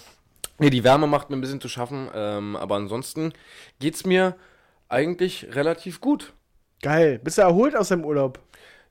[0.60, 3.32] Nee, die Wärme macht mir ein bisschen zu schaffen, ähm, aber ansonsten
[3.80, 4.36] geht's mir
[4.88, 6.32] eigentlich relativ gut.
[6.82, 7.18] Geil.
[7.22, 8.38] Bist du erholt aus deinem Urlaub?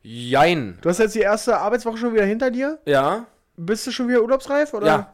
[0.02, 0.78] Jein.
[0.82, 2.80] Du hast jetzt die erste Arbeitswoche schon wieder hinter dir?
[2.86, 3.26] Ja,
[3.56, 4.74] Bist du schon wieder urlaubsreif?
[4.74, 4.88] Oder?
[4.88, 5.14] ja.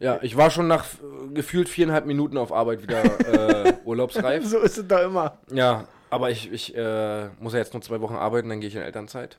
[0.00, 4.46] Ja, ich war schon nach äh, gefühlt viereinhalb Minuten auf Arbeit wieder äh, urlaubsreif.
[4.46, 5.36] So ist es da immer.
[5.52, 8.76] Ja, aber ich, ich äh, muss ja jetzt nur zwei Wochen arbeiten, dann gehe ich
[8.76, 9.38] in Elternzeit.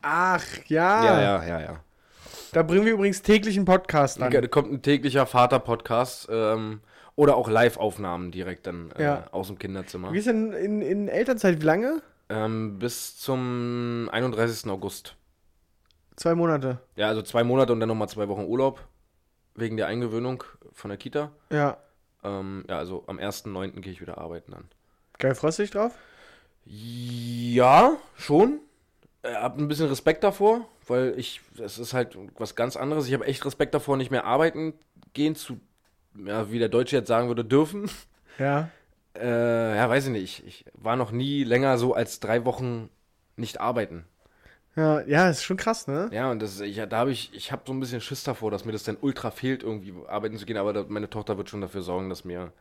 [0.00, 1.04] Ach, ja.
[1.04, 1.80] Ja, ja, ja, ja.
[2.52, 4.32] Da bringen wir übrigens täglich einen Podcast an.
[4.32, 6.80] Da kommt ein täglicher Vater-Podcast ähm,
[7.18, 9.26] oder auch Live-Aufnahmen direkt dann äh, Ja.
[9.32, 10.12] aus dem Kinderzimmer.
[10.12, 11.60] Wie ist denn in, in Elternzeit?
[11.60, 12.00] Wie lange?
[12.28, 14.70] Ähm, bis zum 31.
[14.70, 15.16] August.
[16.14, 16.78] Zwei Monate.
[16.94, 18.86] Ja, also zwei Monate und dann nochmal zwei Wochen Urlaub.
[19.56, 21.32] Wegen der Eingewöhnung von der Kita.
[21.50, 21.78] Ja.
[22.22, 23.80] Ähm, ja, also am 1.9.
[23.80, 24.68] gehe ich wieder arbeiten dann.
[25.18, 25.94] Geil, freust du dich drauf?
[26.64, 28.60] Ja, schon.
[29.24, 33.08] Ich habe ein bisschen Respekt davor, weil ich, das ist halt was ganz anderes.
[33.08, 34.74] Ich habe echt Respekt davor, nicht mehr arbeiten
[35.14, 35.58] gehen zu,
[36.24, 37.90] ja, wie der Deutsche jetzt sagen würde, dürfen.
[38.38, 38.70] Ja.
[39.16, 40.46] Äh, ja, weiß ich nicht.
[40.46, 42.88] Ich war noch nie länger so als drei Wochen
[43.36, 44.04] nicht arbeiten.
[44.76, 46.08] Ja, ja, ist schon krass, ne?
[46.12, 48.64] Ja, und das, ich, da habe ich, ich habe so ein bisschen Schiss davor, dass
[48.64, 50.56] mir das dann ultra fehlt, irgendwie arbeiten zu gehen.
[50.56, 52.52] Aber da, meine Tochter wird schon dafür sorgen, dass mir,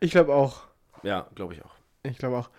[0.00, 0.62] Ich glaube auch.
[1.02, 1.74] ja, glaube ich auch.
[2.02, 2.50] Ich glaube auch.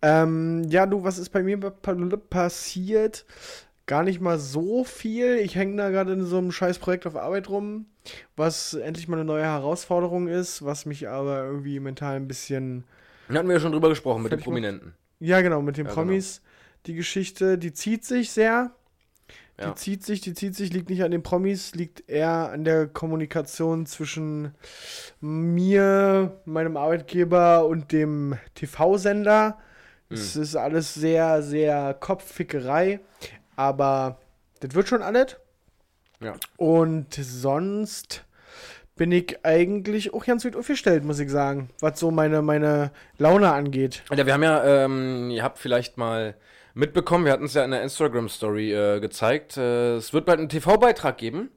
[0.00, 1.94] Ähm, ja, du, was ist bei mir pa
[2.30, 3.24] passiert?
[3.88, 5.36] Gar nicht mal so viel.
[5.38, 7.86] Ich hänge da gerade in so einem scheiß Projekt auf Arbeit rum,
[8.36, 12.84] was endlich mal eine neue Herausforderung ist, was mich aber irgendwie mental ein bisschen.
[13.28, 14.40] Da hatten wir ja schon drüber gesprochen mit den.
[14.40, 14.94] Prominenten.
[15.20, 16.42] Ja, genau, mit den Ja, Promis.
[16.84, 18.72] Die Geschichte, die zieht sich sehr.
[19.58, 19.74] Die Ja.
[19.74, 23.86] zieht sich, die zieht sich, liegt nicht an den Promis, liegt eher an der Kommunikation
[23.86, 24.52] zwischen
[25.22, 29.58] mir, meinem Arbeitgeber und dem TV-Sender.
[30.10, 33.00] Es ist alles sehr, sehr Kopffickerei,
[33.58, 34.20] aber
[34.60, 35.36] Das wird schon alles.
[36.20, 36.34] Ja.
[36.56, 38.24] Und sonst
[38.96, 43.52] bin ich eigentlich auch ganz gut aufgestellt, muss ich sagen, was so meine, meine Laune
[43.52, 44.02] angeht.
[44.08, 46.34] Alter, wir haben ja, ähm, ihr habt vielleicht mal
[46.74, 49.56] mitbekommen, wir hatten es ja in der Instagram-Story äh, gezeigt.
[49.56, 51.50] Äh, es wird bald einen TV-Beitrag geben.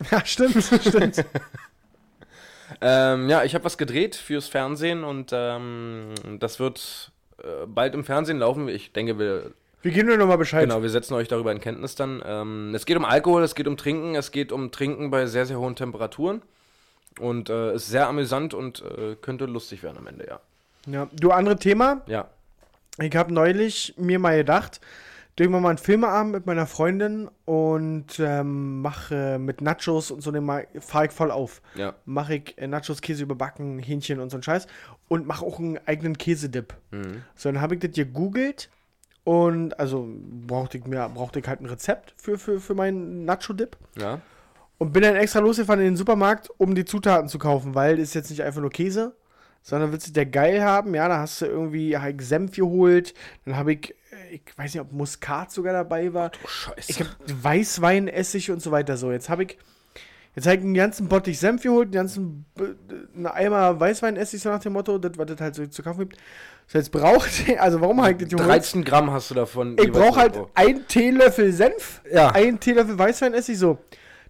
[0.12, 1.24] Ja, stimmt, stimmt.
[2.80, 7.10] Ähm, ja, ich habe was gedreht fürs Fernsehen und ähm, das wird
[7.42, 8.68] äh, bald im Fernsehen laufen.
[8.68, 10.62] Ich denke, wir Wir geben nur nochmal Bescheid.
[10.62, 12.22] Genau, wir setzen euch darüber in Kenntnis dann.
[12.24, 15.46] Ähm, es geht um Alkohol, es geht um Trinken, es geht um Trinken bei sehr,
[15.46, 16.42] sehr hohen Temperaturen.
[17.20, 20.40] Und äh, ist sehr amüsant und äh, könnte lustig werden am Ende, ja.
[20.86, 21.08] Ja.
[21.12, 22.02] Du, andere Thema.
[22.06, 22.28] Ja.
[23.00, 24.80] Ich habe neulich mir mal gedacht,
[25.36, 30.32] durch mal einen Filmeabend mit meiner Freundin und ähm, mache mit Nachos und so,
[30.80, 31.62] fahre ich voll auf.
[31.76, 31.94] Ja.
[32.04, 34.66] Mache ich äh, Nachos, Käse überbacken, Hähnchen und so ein Scheiß
[35.06, 36.74] und mache auch einen eigenen Käsedip.
[36.90, 37.22] Mhm.
[37.36, 38.68] So, dann habe ich das gegoogelt
[39.28, 40.08] und also
[40.46, 43.76] brauchte ich mir, brauchte ich halt ein Rezept für, für, für meinen Nacho-Dip.
[43.98, 44.22] Ja.
[44.78, 48.04] Und bin dann extra losgefahren in den Supermarkt, um die Zutaten zu kaufen, weil das
[48.04, 49.14] ist jetzt nicht einfach nur Käse,
[49.60, 53.12] sondern willst du der geil haben, ja, da hast du irgendwie halt Senf geholt,
[53.44, 56.30] dann habe ich, äh, ich weiß nicht, ob Muskat sogar dabei war.
[56.42, 56.90] Oh, Scheiße.
[56.90, 59.12] Ich habe Weißwein, Essig und so weiter so.
[59.12, 59.58] Jetzt habe ich,
[60.44, 64.48] jetzt ich einen ganzen Bottich Senf geholt, einen ganzen, äh, einen Eimer Weißwein, Essig, so
[64.50, 66.16] nach dem Motto, das, was das halt so zu kaufen gibt.
[66.66, 68.48] So, jetzt braucht, also warum ich das geholt?
[68.48, 69.76] 13 Gramm hast du davon.
[69.80, 70.50] Ich brauche halt pro.
[70.54, 72.30] einen Teelöffel Senf, Ja.
[72.30, 73.78] einen Teelöffel Weißweinessig, so.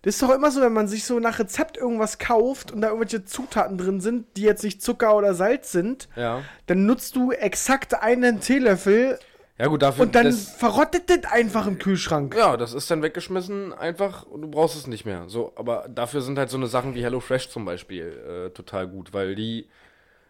[0.02, 2.88] Das ist doch immer so, wenn man sich so nach Rezept irgendwas kauft und da
[2.88, 6.42] irgendwelche Zutaten drin sind, die jetzt nicht Zucker oder Salz sind, Ja.
[6.66, 9.18] dann nutzt du exakt einen Teelöffel
[9.58, 10.04] Ja, gut, dafür.
[10.04, 12.34] und dann das, verrottet das einfach im Kühlschrank.
[12.36, 15.24] ja, das ist dann weggeschmissen einfach und du brauchst es nicht mehr.
[15.26, 19.12] So, aber dafür sind halt so eine Sachen wie HelloFresh zum Beispiel äh, total gut,
[19.12, 19.68] weil die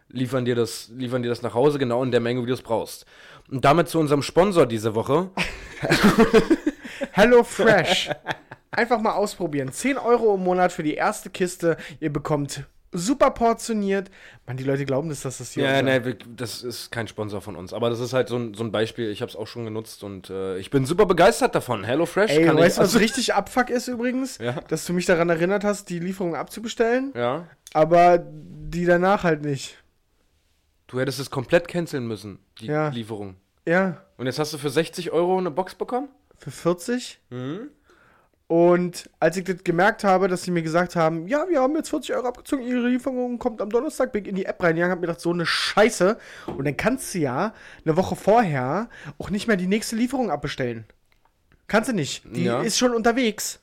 [0.07, 2.63] liefern dir das, liefern dir das nach Hause genau in der Menge, wie du es
[2.63, 3.05] brauchst.
[3.51, 5.29] Und damit zu unserem Sponsor diese Woche.
[7.11, 8.09] Hello Fresh.
[8.71, 9.71] Einfach mal ausprobieren.
[9.71, 11.77] 10 Euro im Monat für die erste Kiste.
[11.99, 14.09] Ihr bekommt super portioniert.
[14.47, 17.55] Man, die Leute glauben, dass das das hier Ja, wir- das ist kein Sponsor von
[17.55, 17.71] uns.
[17.73, 19.09] Aber das ist halt so ein, so ein Beispiel.
[19.11, 21.83] Ich habe es auch schon genutzt und äh, ich bin super begeistert davon.
[21.83, 24.37] HelloFresh Ey, kann weißt du, was richtig Abfuck ist übrigens?
[24.39, 24.53] Ja.
[24.67, 27.47] Dass du mich daran erinnert hast, die Lieferung abzubestellen, ja.
[27.73, 29.77] aber die danach halt nicht.
[30.87, 32.89] Du hättest es komplett canceln müssen, die Ja.
[32.89, 33.35] Lieferung.
[33.67, 36.09] Ja, Und jetzt hast du für 60 Euro eine Box bekommen?
[36.39, 37.19] für 40.
[37.29, 37.69] Mhm.
[38.51, 41.91] Und als ich das gemerkt habe, dass sie mir gesagt haben, ja, wir haben jetzt
[41.91, 44.97] 40 Euro abgezogen, ihre Lieferung kommt am Donnerstag, bin ich in die App reingegangen, hab
[44.99, 46.17] mir gedacht, so eine Scheiße.
[46.57, 47.53] Und dann kannst du ja
[47.85, 50.85] eine Woche vorher auch nicht mehr die nächste Lieferung abbestellen.
[51.67, 52.23] Kannst du nicht.
[52.25, 52.63] Die Ja.
[52.63, 53.59] ist schon unterwegs.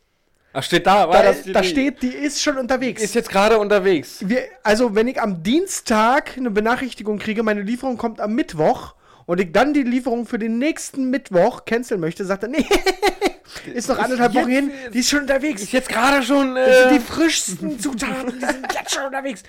[0.52, 1.08] Ach, steht da.
[1.08, 3.02] War Da, das die- da steht, die ist schon unterwegs.
[3.02, 4.20] Ist jetzt gerade unterwegs.
[4.24, 8.94] Wir, also, wenn ich am Dienstag eine Benachrichtigung kriege, meine Lieferung kommt am Mittwoch
[9.26, 12.64] und ich dann die Lieferung für den nächsten Mittwoch canceln möchte, sagt er, nee,
[13.74, 15.62] ist noch anderthalb Wochen hin, die ist schon unterwegs.
[15.62, 16.54] Ist jetzt gerade schon.
[16.54, 19.42] Das sind Äh, die frischsten Zutaten, die sind jetzt schon unterwegs.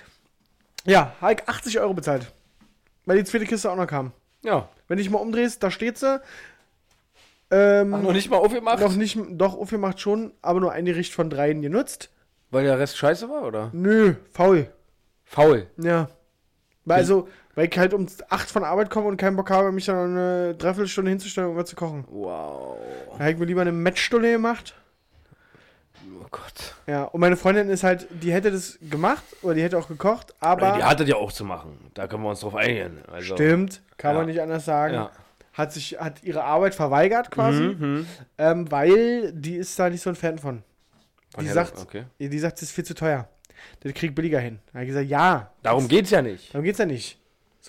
[0.84, 2.32] Ja, ich 80 Euro bezahlt.
[3.04, 4.12] Weil die zweite Kiste auch noch kam.
[4.42, 4.68] ja.
[4.90, 6.18] Wenn ich mal umdrehst, da steht sie.
[7.50, 8.80] Ähm, Ach, noch nicht mal aufgemacht?
[8.80, 12.10] noch nicht, doch, aufgemacht schon, aber nur ein Gericht von dreien genutzt.
[12.50, 13.68] Weil der Rest scheiße war, oder?
[13.74, 14.70] Nö, faul.
[15.24, 15.66] Faul.
[15.76, 16.08] Ja.
[16.86, 19.86] Weil also, weil ich halt um 8 von Arbeit komme und keinen Bock habe, mich
[19.86, 22.04] dann eine Dreiviertelstunde hinzustellen, um was zu kochen.
[22.08, 22.76] Wow.
[23.18, 24.74] Da hätte ich mir lieber eine Mettstulle gemacht.
[26.20, 26.76] Oh Gott.
[26.86, 30.32] Ja, und meine Freundin ist halt, die hätte das gemacht oder die hätte auch gekocht,
[30.38, 30.76] aber.
[30.76, 31.90] die hattet ja auch zu machen.
[31.94, 33.02] Da können wir uns drauf einigen.
[33.10, 34.18] Also, Stimmt, kann Ja.
[34.18, 34.94] man nicht anders sagen.
[34.94, 35.10] Ja.
[35.52, 38.06] Hat sich, hat ihre Arbeit verweigert quasi, Mhm.
[38.38, 40.62] ähm, weil die ist da nicht so ein Fan von.
[41.34, 42.04] Von Die sagt, Okay.
[42.20, 43.26] die sagt, das ist viel zu teuer.
[43.80, 44.60] Das kriegt billiger hin.
[44.68, 45.50] Da habe ich gesagt, ja.
[45.64, 46.54] Darum geht's ja nicht.
[46.54, 47.18] Darum geht's ja nicht.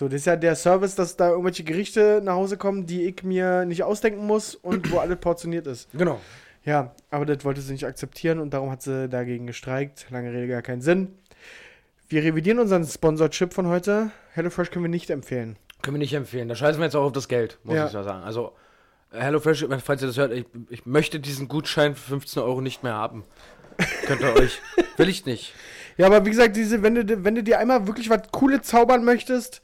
[0.00, 3.22] So, das ist ja der Service, dass da irgendwelche Gerichte nach Hause kommen, die ich
[3.22, 5.90] mir nicht ausdenken muss und wo alles portioniert ist.
[5.92, 6.18] Genau.
[6.64, 10.06] Ja, aber das wollte sie nicht akzeptieren und darum hat sie dagegen gestreikt.
[10.08, 11.18] Lange Rede, gar keinen Sinn.
[12.08, 14.10] Wir revidieren unseren Sponsor-Chip von heute.
[14.32, 15.56] HelloFresh können wir nicht empfehlen.
[15.82, 16.48] Können wir nicht empfehlen.
[16.48, 17.86] Da scheißen wir jetzt auch auf das Geld, muss Ja.
[17.88, 18.24] ich mal sagen.
[18.24, 18.52] Also,
[19.12, 22.94] HelloFresh, falls ihr das hört, ich, ich möchte diesen Gutschein für 15 Euro nicht mehr
[22.94, 23.24] haben.
[24.06, 24.62] Könnt ihr euch.
[24.96, 25.52] Will ich nicht.
[25.98, 29.04] Ja, aber wie gesagt, diese, wenn, du, wenn du dir einmal wirklich was Cooles zaubern
[29.04, 29.60] möchtest,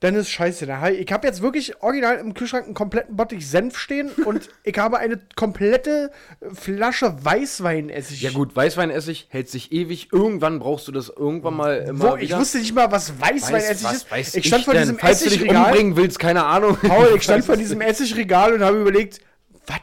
[0.00, 0.64] dann ist scheiße.
[0.66, 4.10] Da hab Ich ich habe jetzt wirklich original im Kühlschrank einen kompletten Bottich Senf stehen
[4.24, 6.10] und ich habe eine komplette
[6.54, 8.22] Flasche Weißweinessig.
[8.22, 10.08] Ja gut, Weißweinessig hält sich ewig.
[10.12, 12.38] Irgendwann brauchst du das irgendwann mal immer Wo, ich wieder.
[12.38, 14.10] wusste nicht mal, was Weißweinessig was ist.
[14.10, 14.82] weiß ich stand vor denn?
[14.84, 15.66] diesem Falls du dich Essigregal.
[15.66, 16.78] umbringen willst, keine Ahnung.
[16.80, 19.20] Paul, ich stand vor diesem Essigregal und habe überlegt,
[19.66, 19.80] was,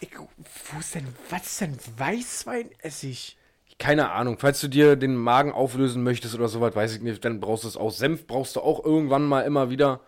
[0.00, 0.10] ich,
[0.72, 3.36] wo ist denn, was ist denn Weißweinessig?
[3.82, 4.38] Keine Ahnung.
[4.38, 7.68] Falls du dir den Magen auflösen möchtest oder sowas, weiß ich nicht, dann brauchst du
[7.68, 7.90] es auch.
[7.90, 9.98] Senf brauchst du auch irgendwann mal immer wieder.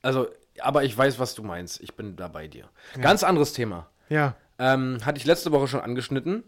[0.00, 0.28] Also,
[0.60, 1.80] aber ich weiß, was du meinst.
[1.80, 2.68] Ich bin da bei dir.
[3.00, 3.88] Ganz anderes Thema.
[4.08, 4.36] Ja.
[4.60, 6.44] Ähm, hatte ich letzte Woche schon angeschnitten.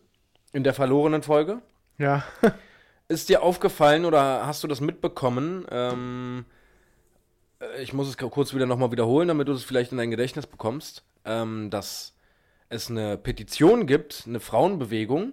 [0.53, 1.63] In der verlorenen Folge.
[1.99, 2.23] Ja.
[3.09, 5.67] Ist dir aufgefallen oder hast du das mitbekommen?
[5.69, 6.45] Ähm,
[7.59, 10.47] äh, ich muss es kurz wieder nochmal wiederholen, damit du es vielleicht in dein Gedächtnis
[10.47, 12.15] bekommst, ähm, dass
[12.69, 15.33] es eine Petition gibt, eine Frauenbewegung,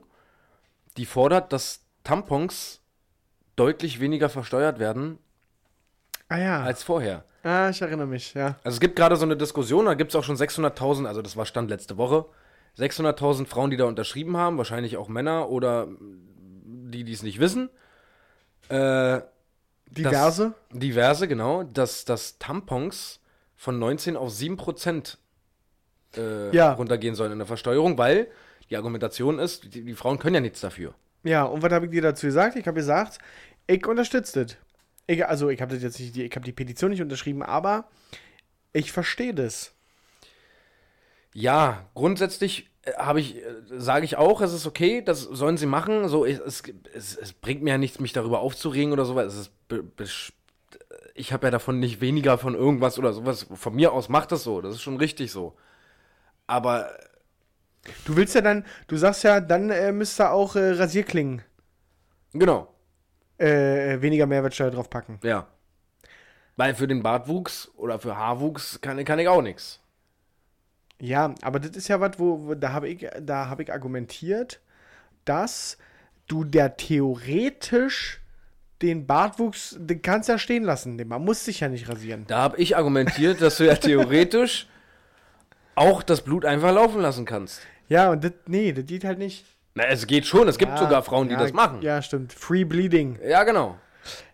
[0.97, 2.82] die fordert, dass Tampons
[3.56, 5.19] deutlich weniger versteuert werden
[6.29, 6.63] Ah ja.
[6.63, 7.23] als vorher.
[7.43, 8.56] ah, ich erinnere mich, ja.
[8.63, 11.38] Also es gibt gerade so eine Diskussion, da gibt es auch schon 600.000, also das
[11.38, 12.25] war Stand letzte Woche,
[12.77, 17.69] 600.000 Frauen, die da unterschrieben haben, wahrscheinlich auch Männer oder die, die es nicht wissen.
[18.69, 19.21] Äh,
[19.91, 20.53] Diverse.
[20.71, 23.19] diverse, genau, dass, dass Tampons
[23.56, 25.19] von 19 auf 7 Prozent
[26.17, 26.73] äh, Ja.
[26.73, 28.27] runtergehen sollen in der Versteuerung, weil
[28.73, 30.95] die Argumentation ist, die, die Frauen können ja nichts dafür.
[31.23, 32.55] Ja, und was habe ich dir dazu gesagt?
[32.55, 33.19] Ich habe gesagt,
[33.67, 34.57] ich unterstütze das.
[35.05, 37.88] Ich, also, ich habe das jetzt nicht, die- ich habe die Petition nicht unterschrieben, aber
[38.73, 39.73] ich verstehe das.
[41.33, 45.67] Ja, grundsätzlich äh, habe ich, äh, sage ich auch, es ist okay, das sollen sie
[45.67, 46.07] machen.
[46.07, 49.33] So, es, es, es bringt mir ja nichts, mich darüber aufzuregen oder sowas.
[49.33, 50.33] Es ist besch-
[51.13, 53.45] ich habe ja davon nicht weniger von irgendwas oder sowas.
[53.53, 55.55] Von mir aus macht das so, das ist schon richtig so.
[56.47, 56.89] Aber
[58.06, 61.41] Du willst ja dann, du sagst ja, dann äh, müsste auch äh, Rasierklingen
[62.34, 62.74] genau,
[63.38, 65.19] äh, weniger Mehrwertsteuer draufpacken.
[65.24, 65.48] ja.
[66.56, 69.80] Weil für den Bartwuchs oder für Haarwuchs kann, kann ich auch nichts.
[71.02, 74.62] Ja, aber das ist ja was, wo, wo da habe ich, da habe ich argumentiert,
[75.26, 75.80] dass
[76.28, 78.22] du der theoretisch
[78.84, 80.98] den Bartwuchs, den kannst ja stehen lassen.
[81.00, 82.26] Den- Man muss sich ja nicht rasieren.
[82.28, 84.67] Da habe ich argumentiert, dass du ja theoretisch
[85.76, 87.62] auch das Blut einfach laufen lassen kannst.
[87.93, 89.45] Ja, und das, nee, das geht halt nicht.
[89.75, 91.84] Na, es geht schon, es gibt Ja, sogar Frauen, die ja, das machen.
[91.84, 92.34] Ja, stimmt.
[92.34, 93.19] Free Bleeding.
[93.23, 93.77] ja genau.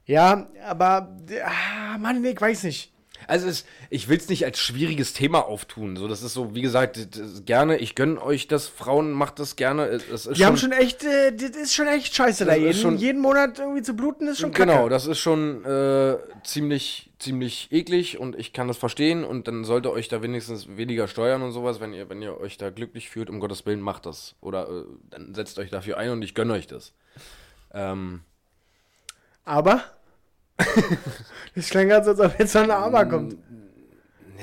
[0.05, 2.93] Ja, aber, ah, Mann, ich weiß nicht.
[3.27, 5.95] Also es, ich will es nicht als schwieriges Thema auftun.
[5.97, 9.39] So, das ist so, wie gesagt, das, das, gerne, ich gönne euch das, Frauen macht
[9.39, 9.85] das gerne.
[9.85, 12.51] Ist Die haben schon echt, äh, das ist schon echt scheiße da.
[12.51, 14.71] Das Jeden, schon- jeden Monat irgendwie zu bluten ist schon kacke.
[14.71, 19.63] Genau, das ist schon äh, ziemlich, ziemlich eklig und ich kann das verstehen und dann
[19.63, 23.09] sollte euch da wenigstens weniger steuern und sowas, wenn ihr, wenn ihr euch da glücklich
[23.09, 24.35] fühlt, um Gottes Willen, macht das.
[24.41, 26.93] Oder äh, dann setzt euch dafür ein und ich gönne euch das.
[27.73, 28.21] Ähm,
[29.45, 29.83] Aber,
[31.55, 33.09] das klang so, als ob jetzt noch ein Aber Mm.
[33.09, 33.37] kommt.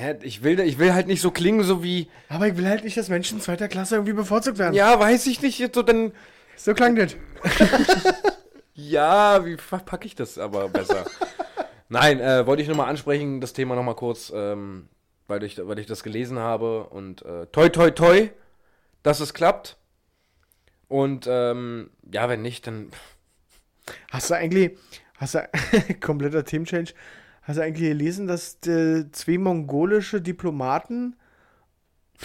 [0.01, 2.85] ja, ich, will, ich will halt nicht so klingen, so wie, Aber ich will halt
[2.85, 4.75] nicht, dass Menschen zweiter Klasse irgendwie bevorzugt werden.
[4.75, 6.13] ja, weiß ich nicht, jetzt so dann,
[6.57, 7.17] So klang das.
[8.75, 11.07] Ja, wie verpacke ich das aber besser?
[11.89, 14.89] Nein, äh, wollte ich nur mal ansprechen, das Thema noch mal kurz, ähm,
[15.29, 18.29] weil, ich, weil ich das gelesen habe und äh, toi toi toi,
[19.03, 19.79] dass es klappt.
[20.89, 22.91] Und ähm, ja, wenn nicht, dann
[24.11, 24.77] Hast du eigentlich,
[25.19, 25.49] hast du,
[26.01, 26.91] kompletter Themenchange,
[27.43, 31.17] hast du eigentlich gelesen, dass äh, zwei mongolische Diplomaten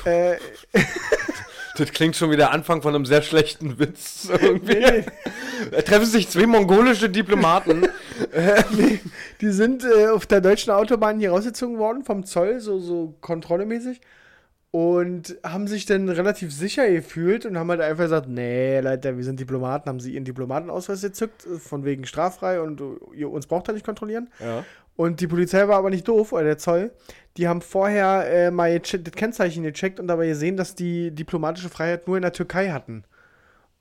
[0.06, 0.38] äh,
[1.78, 4.30] das klingt schon wie der Anfang von einem sehr schlechten Witz.
[4.42, 4.76] Irgendwie.
[4.76, 7.88] nee, treffen sich zwei mongolische Diplomaten.
[8.72, 9.00] nee,
[9.42, 14.00] die sind äh, auf der deutschen Autobahn hier rausgezogen worden vom Zoll, so, so kontrollemäßig.
[14.72, 19.24] Und haben sich dann relativ sicher gefühlt und haben halt einfach gesagt, nee, Leute, wir
[19.26, 23.68] sind Diplomaten, haben sie ihren Diplomatenausweis gezückt, von wegen straffrei und äh, ihr uns braucht
[23.68, 24.30] er nicht kontrollieren.
[24.40, 24.64] ja.
[24.98, 26.92] Und die Polizei war aber nicht doof, oder der Zoll.
[27.38, 32.08] Die haben vorher äh, mal das Kennzeichen gecheckt und dabei gesehen, dass die diplomatische Freiheit
[32.08, 33.04] nur in der Türkei hatten.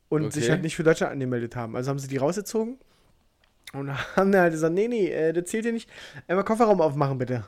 [0.09, 0.41] Und Okay.
[0.41, 1.77] sich halt nicht für Deutschland angemeldet haben.
[1.77, 2.79] Also haben sie die rausgezogen
[3.75, 5.91] und haben dann halt gesagt, nee, nee, äh, das zählt hier nicht.
[6.27, 7.45] Einmal Kofferraum aufmachen, bitte.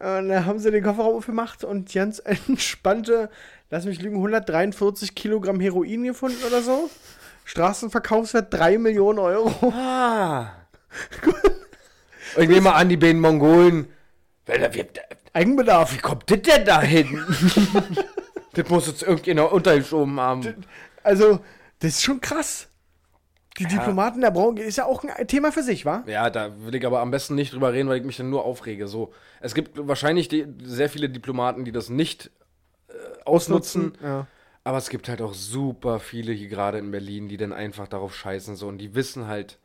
[0.00, 3.28] Und dann haben sie den Kofferraum aufgemacht und ganz entspannte,
[3.68, 6.88] lass mich lügen, 143 Kilogramm Heroin gefunden oder so.
[7.44, 9.72] Straßenverkaufswert 3 Millionen Euro.
[9.74, 10.52] Ah.
[12.36, 13.88] Und ich nehme an, die beiden Mongolen.
[15.32, 15.92] Eigenbedarf.
[15.92, 17.24] Wie kommt das denn da hin?
[18.54, 20.64] das muss jetzt irgendjemand untergeschoben haben.
[21.02, 21.40] Also,
[21.80, 22.68] das ist schon krass.
[23.60, 23.78] Die Ja.
[23.78, 26.02] Diplomaten der Branche ist ja auch ein Thema für sich, wa?
[26.06, 28.44] Ja, da will ich aber am besten nicht drüber reden, weil ich mich dann nur
[28.44, 28.88] aufrege.
[28.88, 32.30] So, es gibt wahrscheinlich die, sehr viele Diplomaten, die das nicht
[32.88, 32.92] äh,
[33.26, 34.26] ausnutzen, Ja.
[34.64, 38.16] aber es gibt halt auch super viele hier gerade in Berlin, die dann einfach darauf
[38.16, 39.58] scheißen so und die wissen halt,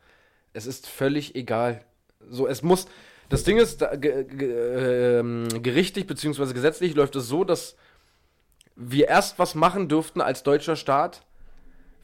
[0.52, 1.80] es ist völlig egal.
[2.28, 2.86] So, es muss.
[3.28, 6.52] Das Ding ist, da, ge, ge, ähm, gerichtlich bzw.
[6.52, 7.76] gesetzlich läuft es so, dass
[8.76, 11.22] wir erst was machen dürften als deutscher Staat,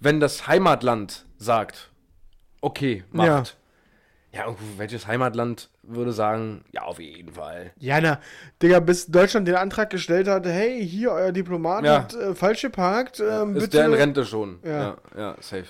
[0.00, 1.90] wenn das Heimatland sagt,
[2.60, 3.56] okay, macht.
[4.32, 7.70] Ja, und welches Heimatland würde sagen, ja, auf jeden Fall.
[7.78, 8.18] Ja, na,
[8.62, 11.94] Digga, bis Deutschland den Antrag gestellt hat, hey, hier, euer Diplomat Ja.
[11.98, 13.76] hat äh, falsch geparkt, ähm, Ist bitte.
[13.76, 14.58] der in Rente schon.
[14.64, 14.70] Ja.
[14.80, 15.66] Ja, ja, safe.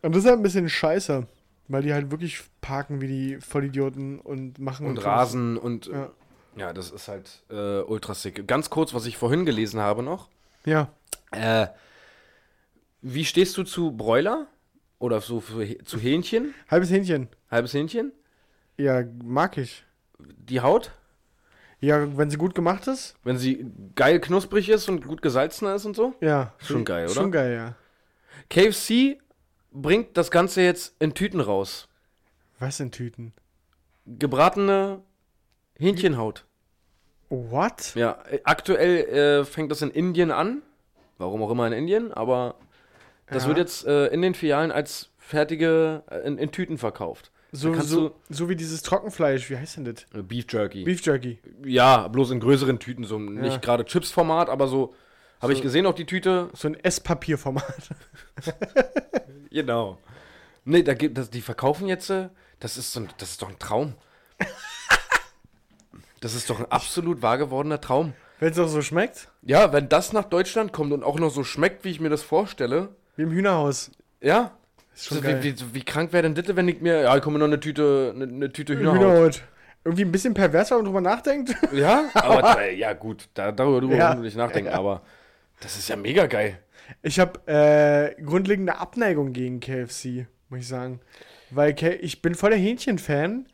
[0.00, 1.26] Und das ist halt ein bisschen scheiße,
[1.68, 5.04] weil die halt wirklich parken wie die Vollidioten und machen Und tun.
[5.04, 5.92] Rasen und ja.
[5.92, 6.10] Ja.
[6.56, 8.48] ja, das ist halt äh, ultra sick.
[8.48, 10.30] Ganz kurz, was ich vorhin gelesen habe noch.
[10.64, 10.88] Ja.
[11.32, 11.66] Äh,
[13.02, 14.46] wie stehst du zu Bräuler?
[14.98, 16.54] Oder so für, zu Hähnchen?
[16.70, 17.28] Halbes Hähnchen.
[17.50, 18.12] Halbes Hähnchen?
[18.76, 19.84] Ja, mag ich.
[20.18, 20.92] Die Haut?
[21.80, 23.14] Ja, wenn sie gut gemacht ist?
[23.22, 26.14] Wenn sie geil knusprig ist und gut gesalzen ist und so?
[26.20, 26.52] Ja.
[26.58, 27.14] Schon geil, oder?
[27.14, 27.74] Schon geil, ja.
[28.50, 29.18] KFC
[29.70, 31.88] bringt das Ganze jetzt in Tüten raus.
[32.58, 33.32] Was in Tüten?
[34.06, 35.02] Gebratene
[35.76, 36.44] Hähnchenhaut.
[37.28, 37.94] What?
[37.94, 40.62] Ja, äh, aktuell äh, fängt das in Indien an.
[41.18, 42.56] Warum auch immer in Indien, aber
[43.30, 43.48] das Ja.
[43.48, 47.30] wird jetzt äh, in den Filialen als fertige äh, in, in Tüten verkauft.
[47.50, 50.04] So, so, so wie dieses Trockenfleisch, wie heißt denn das?
[50.14, 50.84] Äh, Beef Jerky.
[50.84, 51.38] Beef Jerky.
[51.64, 54.94] Ja, bloß in größeren Tüten, so nicht gerade Chips-Format, aber so.
[55.40, 56.50] Habe ich gesehen, auch die Tüte.
[56.54, 57.64] So ein Esspapierformat.
[59.50, 59.98] Genau.
[60.64, 62.28] Nee, da gibt das, die verkaufen jetzt, äh,
[62.60, 63.94] das ist so ein, das ist doch ein Traum.
[66.20, 68.12] Das ist doch ein absolut wahr gewordener Traum.
[68.40, 71.44] Wenn es auch so schmeckt, Ja, wenn das nach Deutschland kommt und auch noch so
[71.44, 73.90] schmeckt, wie ich mir das vorstelle, wie im Hühnerhaus.
[74.20, 74.52] ja.
[74.94, 75.38] Ist schon So, geil.
[75.42, 77.60] wie, wie, wie krank wäre denn das, wenn ich mir, ja, ich komme noch eine
[77.60, 78.98] Tüte, eine, eine Tüte Hühnerhaut.
[78.98, 79.42] Hühnerhaut.
[79.84, 81.54] Irgendwie ein bisschen pervers, wenn man drüber nachdenkt.
[81.72, 84.08] Ja, aber äh, ja gut, da, darüber, Ja.
[84.08, 85.02] wollen wir nicht nachdenken, aber
[85.60, 86.58] das ist ja mega geil.
[87.02, 91.00] Ich habe äh, grundlegende Abneigung gegen KFC, muss ich sagen.
[91.50, 93.46] Weil K ich bin voll der Hähnchen-Fan,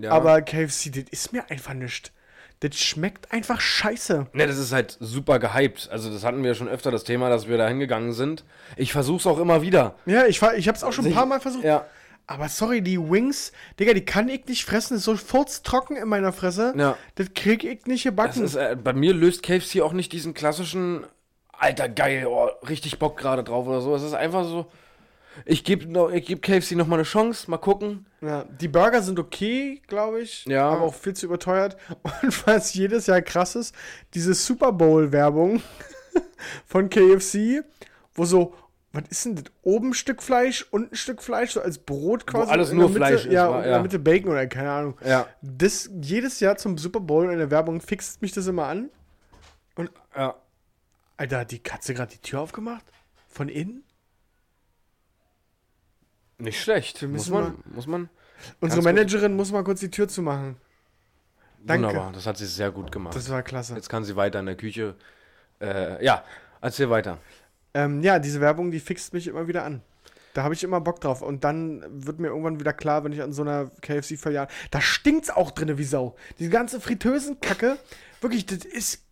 [0.00, 0.10] Ja.
[0.12, 2.12] aber KFC, das ist mir einfach nicht.
[2.62, 4.28] Das schmeckt einfach scheiße.
[4.32, 5.88] Ne, das ist halt super gehypt.
[5.90, 8.44] Also das hatten wir schon öfter das Thema, dass wir da hingegangen sind.
[8.76, 9.96] Ich versuch's auch immer wieder.
[10.06, 11.64] Ja, ich, ich habe es auch schon ein paar Mal versucht.
[11.64, 11.86] Ja.
[12.28, 14.94] Aber sorry, die Wings, Digga, die kann ich nicht fressen.
[14.94, 16.72] Das ist so furztrocken in meiner Fresse.
[16.76, 16.96] Ja.
[17.16, 18.44] Das krieg ich nicht gebacken.
[18.44, 21.04] ist, äh, bei mir löst KFC auch nicht diesen klassischen,
[21.50, 23.92] alter geil, oh, richtig Bock gerade drauf oder so.
[23.96, 24.66] Es ist einfach so,
[25.44, 28.06] ich gebe ich geb KFC noch mal eine Chance, mal gucken.
[28.20, 30.44] Ja, die Burger sind okay, glaube ich.
[30.46, 30.68] Ja.
[30.70, 31.76] Aber auch viel zu überteuert.
[32.22, 33.74] Und was jedes Jahr krass ist,
[34.14, 35.62] diese Super Bowl-Werbung
[36.66, 37.64] von KFC,
[38.14, 38.54] wo so,
[38.92, 39.44] was ist denn das?
[39.62, 42.50] Oben ein Stück Fleisch, unten ein Stück Fleisch, so als Brot quasi.
[42.52, 43.72] alles in der nur Mitte, Fleisch ist, Ja, wa- und in ja.
[43.76, 44.98] der Mitte Bacon oder keine Ahnung.
[45.04, 45.26] Ja.
[45.40, 48.90] Das jedes Jahr zum Super Bowl in der Werbung fixt mich das immer an.
[50.14, 50.34] Ja.
[51.16, 52.84] Alter, hat die Katze gerade die Tür aufgemacht?
[53.28, 53.82] Von innen?
[56.42, 57.02] Nicht schlecht.
[57.02, 58.08] Muss man, muss man.
[58.60, 58.84] Unsere Ganz gut.
[58.84, 60.56] Managerin muss mal kurz die Tür zumachen.
[61.64, 61.86] Danke.
[61.86, 63.14] Wunderbar, das hat sie sehr gut gemacht.
[63.14, 63.74] Das war klasse.
[63.74, 64.96] Jetzt kann sie weiter in der Küche.
[65.60, 66.24] Äh, ja,
[66.60, 67.18] erzähl weiter.
[67.74, 69.80] Ähm, ja, diese Werbung, die fixt mich immer wieder an.
[70.34, 71.22] Da habe ich immer Bock drauf.
[71.22, 74.48] Und dann wird mir irgendwann wieder klar, wenn ich an so einer KFC-Filiale.
[74.70, 76.16] Da stinkt's auch drinne wie Sau.
[76.38, 77.78] Diese ganze Fritteusenkacke.
[78.20, 79.04] Wirklich, das ist.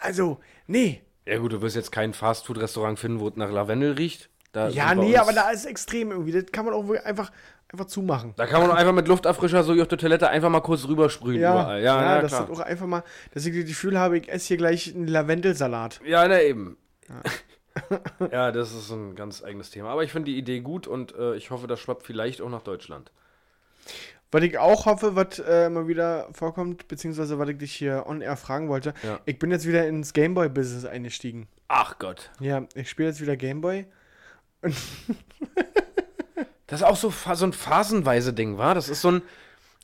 [0.00, 1.02] Also, nee.
[1.26, 4.30] Ja gut, du wirst jetzt kein Fastfood-Restaurant finden, wo es nach Lavendel riecht.
[4.52, 6.32] Da Ja, nee, aber da ist extrem irgendwie.
[6.32, 7.30] Das kann man auch einfach,
[7.70, 8.34] einfach zumachen.
[8.36, 10.86] Da kann man doch einfach mit Lufterfrischer so wie auf der Toilette einfach mal kurz
[10.86, 11.82] rübersprühen Ja, überall.
[11.82, 14.48] Ja, ja, ja, das ist auch einfach mal, dass ich das Gefühl habe, ich esse
[14.48, 16.00] hier gleich einen Lavendelsalat.
[16.04, 16.76] Ja, na eben.
[18.30, 18.50] Ja.
[18.52, 19.90] das ist ein ganz eigenes Thema.
[19.90, 22.62] Aber ich finde die Idee gut und äh, ich hoffe, das schwappt vielleicht auch nach
[22.62, 23.12] Deutschland.
[24.30, 28.20] Was ich auch hoffe, was äh, mal wieder vorkommt, beziehungsweise was ich dich hier on
[28.20, 28.92] air fragen wollte.
[29.02, 29.20] Ja.
[29.24, 31.48] Ich bin jetzt wieder ins Gameboy-Business eingestiegen.
[31.68, 32.30] Ach Gott.
[32.40, 33.86] Ja, ich spiele jetzt wieder Gameboy.
[36.68, 38.74] Das ist auch so, so ein phasenweise Ding, war?
[38.74, 39.22] Das ist so ein.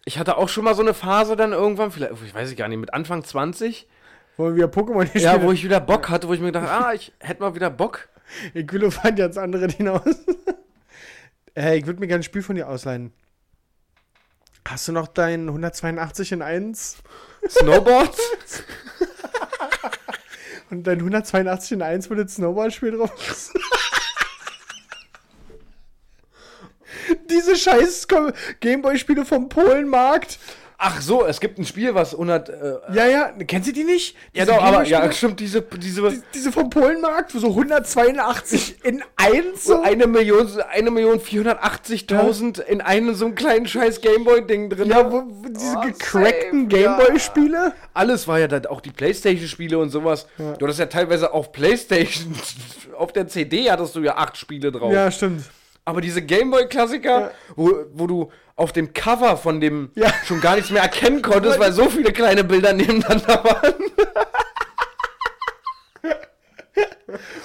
[0.04, 2.68] Ich hatte auch schon mal so eine Phase dann irgendwann, vielleicht, ich weiß ich gar
[2.68, 3.88] nicht, mit Anfang 20,
[4.36, 5.46] Wo wir wieder Pokémon hier ja, spielen.
[5.46, 8.08] wo ich wieder Bock hatte, wo ich mir gedacht ah, ich hätte mal wieder Bock.
[8.52, 10.02] Ich will fand jetzt andere hinaus.
[11.54, 13.14] hey, ich würde mir gerne ein Spiel von dir ausleihen.
[14.68, 16.98] Hast du noch dein 182 in 1
[17.48, 18.16] Snowboard?
[20.70, 23.54] und dein 182 in 1, wo das Snowboard-Spiel drauf ist?
[27.34, 28.06] Diese scheiß
[28.60, 30.38] Gameboy-Spiele vom Polenmarkt.
[30.76, 32.48] Ach so, es gibt ein Spiel, was 100.
[32.48, 32.54] Äh,
[32.92, 34.16] Ja, ja, kennst du die nicht?
[34.34, 35.00] ja, Diese doch, aber Gameboy-Spiele?
[35.06, 35.62] ja, stimmt, diese.
[35.62, 39.80] diese Die- Diese vom Polenmarkt, so 182 in 1 so.
[39.82, 44.88] eine Million, eine Million 480.000 in einem so einem kleinen scheiß Gameboy-Ding drin.
[44.90, 46.96] Ja, wo, diese Oh, gecrackten safe, ja.
[46.98, 47.72] Gameboy-Spiele.
[47.94, 50.26] Alles war ja dann auch die Playstation-Spiele und sowas.
[50.36, 52.34] Du hattest ja teilweise auf Playstation,
[52.98, 54.92] auf der CD hattest du ja acht Spiele drauf.
[54.92, 55.44] Ja, stimmt.
[55.84, 57.30] Aber diese Gameboy-Klassiker, Ja.
[57.56, 60.12] wo, wo du auf dem Cover von dem Ja.
[60.26, 63.74] schon gar nichts mehr erkennen konntest, weil so viele kleine Bilder nebeneinander waren.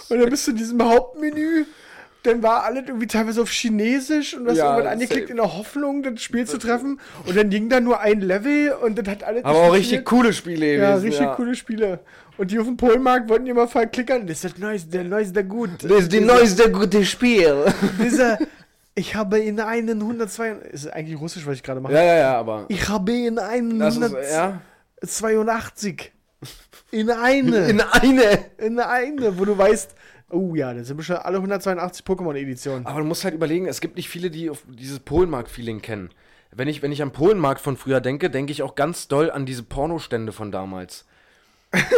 [0.09, 1.66] Und dann bist du in diesem Hauptmenü.
[2.24, 5.32] Dann war alles irgendwie teilweise auf Chinesisch und hast Ja, irgendwann angeklickt safe.
[5.32, 6.99] in der Hoffnung, das Spiel zu treffen.
[7.26, 9.45] Und dann ging da nur ein Level und das hat alles.
[9.45, 11.07] Aber auch richtig coole Spiele Ja, gewesen.
[11.07, 11.99] richtig coole Spiele.
[12.39, 14.25] Und die auf dem Polenmarkt wollten immer verklickern.
[14.25, 15.71] Das ist das neueste, der neueste gut.
[15.83, 17.65] Das ist die neueste gute Spiel.
[18.01, 18.37] Dieser,
[18.95, 20.51] ich habe in einen 102.
[20.71, 21.91] Ist eigentlich russisch, was ich gerade mache.
[21.91, 22.63] ja, ja, ja, aber.
[22.69, 24.61] Ich habe in einen Das ist, ja.
[25.01, 26.13] 182.
[26.91, 27.69] In eine.
[27.69, 28.39] In eine.
[28.57, 29.93] in eine, wo du weißt,
[30.29, 32.85] Oh ja, das sind bestimmt alle 182 Pokémon-Editionen.
[32.85, 36.09] Aber du musst halt überlegen, es gibt nicht viele, die auf dieses Polenmark-Feeling kennen.
[36.51, 39.45] Wenn ich, wenn ich an Polenmark von früher denke, denke ich auch ganz doll an
[39.45, 41.05] diese Pornostände von damals.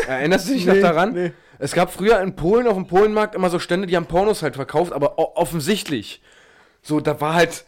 [0.07, 1.13] Erinnerst du dich Nee, noch daran?
[1.13, 1.31] nee.
[1.59, 4.55] Es gab früher in Polen auf dem Polenmarkt immer so Stände, die haben Pornos halt
[4.55, 6.21] verkauft, aber offensichtlich.
[6.81, 7.65] So, da war halt.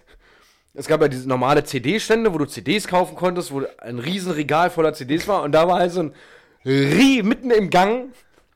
[0.74, 4.72] Es gab ja diese normale CD-Stände, wo du CDs kaufen konntest, wo ein riesen Regal
[4.72, 6.16] voller CDs war und da war halt so ein
[6.66, 8.12] Rie mitten im Gang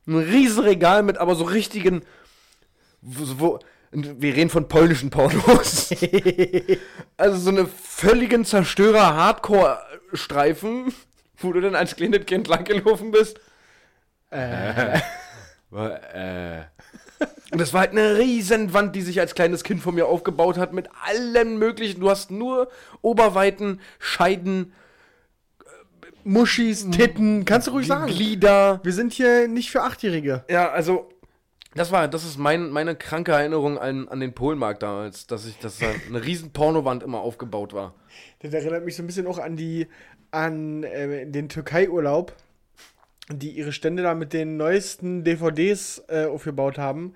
[0.08, 2.02] ein riesen Regal mit aber so richtigen
[3.02, 3.60] wo,
[3.92, 5.94] wir reden von polnischen Pornos.
[7.16, 10.92] also so eine völligen Zerstörer-Hardcore-Streifen,
[11.38, 13.40] wo du dann als kleines Kind langgelaufen bist.
[14.30, 15.00] Äh,
[15.70, 16.64] War, äh.
[17.50, 20.72] Und das war halt eine Riesenwand, die sich als kleines Kind von mir aufgebaut hat,
[20.72, 22.00] mit allen möglichen.
[22.00, 22.68] Du hast nur
[23.00, 24.72] Oberweiten, Scheiden,
[26.24, 28.06] Muschis, Titten, kannst du ruhig sagen.
[28.06, 28.80] Glieder.
[28.82, 30.44] Wir sind hier nicht für Achtjährige.
[30.50, 31.08] Ja, also,
[31.74, 35.58] das war, das ist mein, meine kranke Erinnerung an, an den Polenmarkt damals, dass ich,
[35.58, 37.94] dass da eine riesen Pornowand immer aufgebaut war.
[38.40, 39.86] Das erinnert mich so ein bisschen auch an die,
[40.30, 42.32] an äh, den Türkei-Urlaub,
[43.30, 47.14] die ihre Stände da mit den neuesten DVDs äh, aufgebaut haben.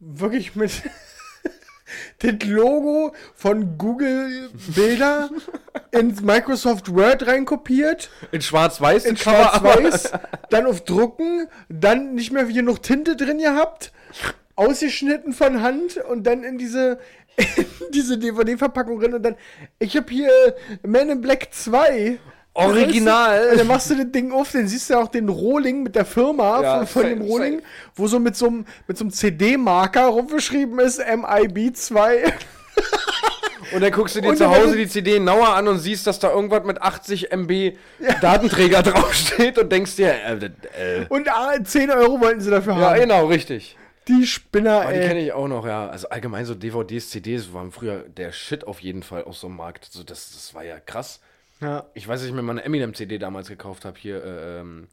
[0.00, 0.82] Wirklich mit
[2.18, 5.30] das Logo von Google Bilder
[5.90, 10.12] ins Microsoft Word reinkopiert, In schwarz-weiß, in schwarz-weiß,
[10.50, 13.92] dann auf Drucken, dann nicht mehr genug Tinte drin gehabt,
[14.56, 16.98] ausgeschnitten von Hand und dann in diese,
[17.36, 19.36] in diese DVD-Verpackung drin und dann,
[19.78, 20.30] ich habe hier
[20.82, 22.18] Man in Black 2.
[22.54, 23.50] Original.
[23.50, 26.04] Und dann machst du das Ding auf, dann siehst du auch den Rohling mit der
[26.04, 27.62] Firma Ja, von, von dem Rohling,
[27.94, 32.32] wo so mit so einem mit so einem CD-Marker rumgeschrieben ist, MIB2.
[33.72, 36.18] Und dann guckst du dir Und zu Hause die CD genauer an und siehst, dass
[36.18, 37.72] da irgendwas mit 80 MB
[38.20, 42.90] Datenträger draufsteht und denkst dir, äh, äh, Und ah, 10 Euro wollten sie dafür ja,
[42.90, 43.00] haben.
[43.00, 43.76] genau, richtig.
[44.08, 45.08] Die Spinner, Aber die ey.
[45.08, 45.88] kenne ich auch noch, ja.
[45.88, 49.56] Also allgemein so DVDs, CDs waren früher der Shit auf jeden Fall auf so einem
[49.56, 49.88] Markt.
[49.90, 51.20] So, das, das war ja krass.
[51.62, 51.86] Ja.
[51.94, 54.88] Ich weiß, dass ich mir mal eine Eminem-CD damals gekauft habe, hier, äh, ähm,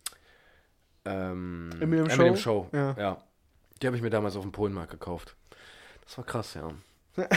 [1.06, 2.36] ähm, Eminem Show.
[2.36, 2.70] Show?
[2.72, 2.96] Ja.
[2.98, 3.18] Ja.
[3.82, 5.36] Die habe ich mir damals auf dem Polenmarkt gekauft.
[6.06, 6.72] Das war krass, ja.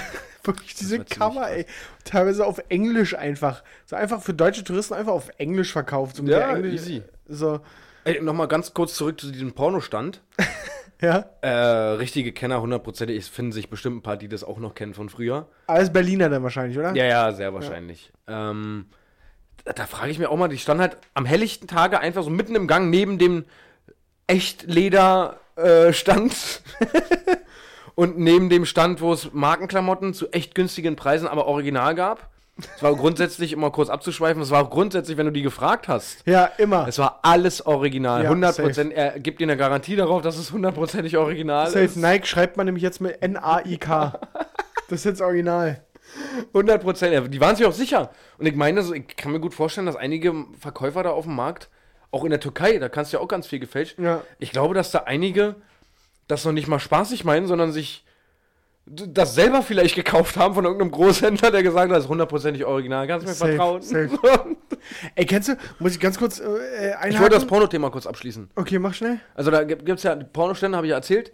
[0.45, 1.67] Wirklich diese Cover, ey.
[2.05, 3.63] Teilweise auf Englisch einfach.
[3.87, 6.17] So einfach für deutsche Touristen einfach auf Englisch verkauft.
[6.17, 7.03] So Ja, der Engl- easy.
[7.27, 7.61] So,
[8.05, 10.23] Ey, nochmal ganz kurz zurück zu diesem Pornostand.
[11.01, 11.25] ja.
[11.41, 14.95] Äh, richtige Kenner, hundertprozentig, es finden sich bestimmt ein paar, die das auch noch kennen
[14.95, 15.49] von früher.
[15.69, 16.95] Alles Berliner dann wahrscheinlich, oder?
[16.97, 18.13] Ja, ja, sehr wahrscheinlich.
[18.27, 18.87] Ähm,
[19.65, 22.55] da frage ich mich auch mal, die standen halt am helllichten Tage einfach so mitten
[22.55, 23.45] im Gang neben dem
[24.27, 26.35] Echtleder-Stand
[27.95, 32.31] und neben dem Stand, wo es Markenklamotten zu echt günstigen Preisen, aber original gab.
[32.77, 36.19] Es war grundsätzlich, immer kurz abzuschweifen, es war auch grundsätzlich, wenn du die gefragt hast.
[36.27, 36.87] Ja, immer.
[36.87, 38.25] Es war alles original.
[38.25, 38.93] Ja, 100 Prozent.
[38.93, 41.97] Er gibt dir eine Garantie darauf, dass es hundertprozentig original Safe ist.
[41.97, 44.21] Nike schreibt man nämlich jetzt mit N-A-I-K.
[44.89, 45.83] das ist jetzt original.
[46.49, 47.35] 100 Prozent.
[47.35, 48.11] Die waren sich auch sicher.
[48.39, 51.35] Und ich meine, so, ich kann mir gut vorstellen, dass einige Verkäufer da auf dem
[51.37, 51.69] Markt,
[52.11, 53.99] auch in der Türkei, da kannst du ja auch ganz viel gefälscht.
[53.99, 54.23] Ja.
[54.39, 55.57] Ich glaube, dass da einige
[56.29, 58.05] das noch nicht mal spaßig meinen, sondern sich
[58.85, 63.07] das selber vielleicht gekauft haben von irgendeinem Großhändler, der gesagt hat, das ist hundertprozentig original,
[63.07, 63.83] kannst du mir Safe, vertrauen.
[63.83, 64.19] safe.
[65.15, 67.11] Ey, kennst du, muss ich ganz kurz äh, einhaken?
[67.13, 68.51] Ich wollte das Pornothema kurz abschließen.
[68.57, 69.21] Okay, mach schnell.
[69.35, 71.33] Also da gibt es ja Pornostände, habe ich ja erzählt.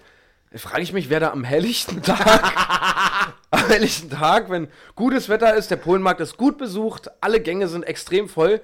[0.55, 5.71] Frage ich mich, wer da am helllichten Tag, am helllichten Tag, wenn gutes Wetter ist,
[5.71, 8.61] der Polenmarkt ist gut besucht, alle Gänge sind extrem voll,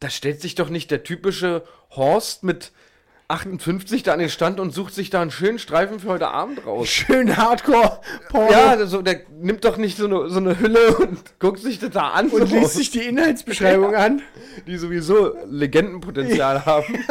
[0.00, 2.72] da stellt sich doch nicht der typische Horst mit
[3.28, 6.66] 58 da an den Stand und sucht sich da einen schönen Streifen für heute Abend
[6.66, 6.88] raus.
[6.88, 8.50] Schön Hardcore Porno.
[8.52, 11.90] Ja, also der nimmt doch nicht so eine, so eine Hülle und guckt sich das
[11.90, 14.20] da an, und so, liest sich die Inhaltsbeschreibung an.
[14.66, 17.02] die sowieso Legendenpotenzial haben.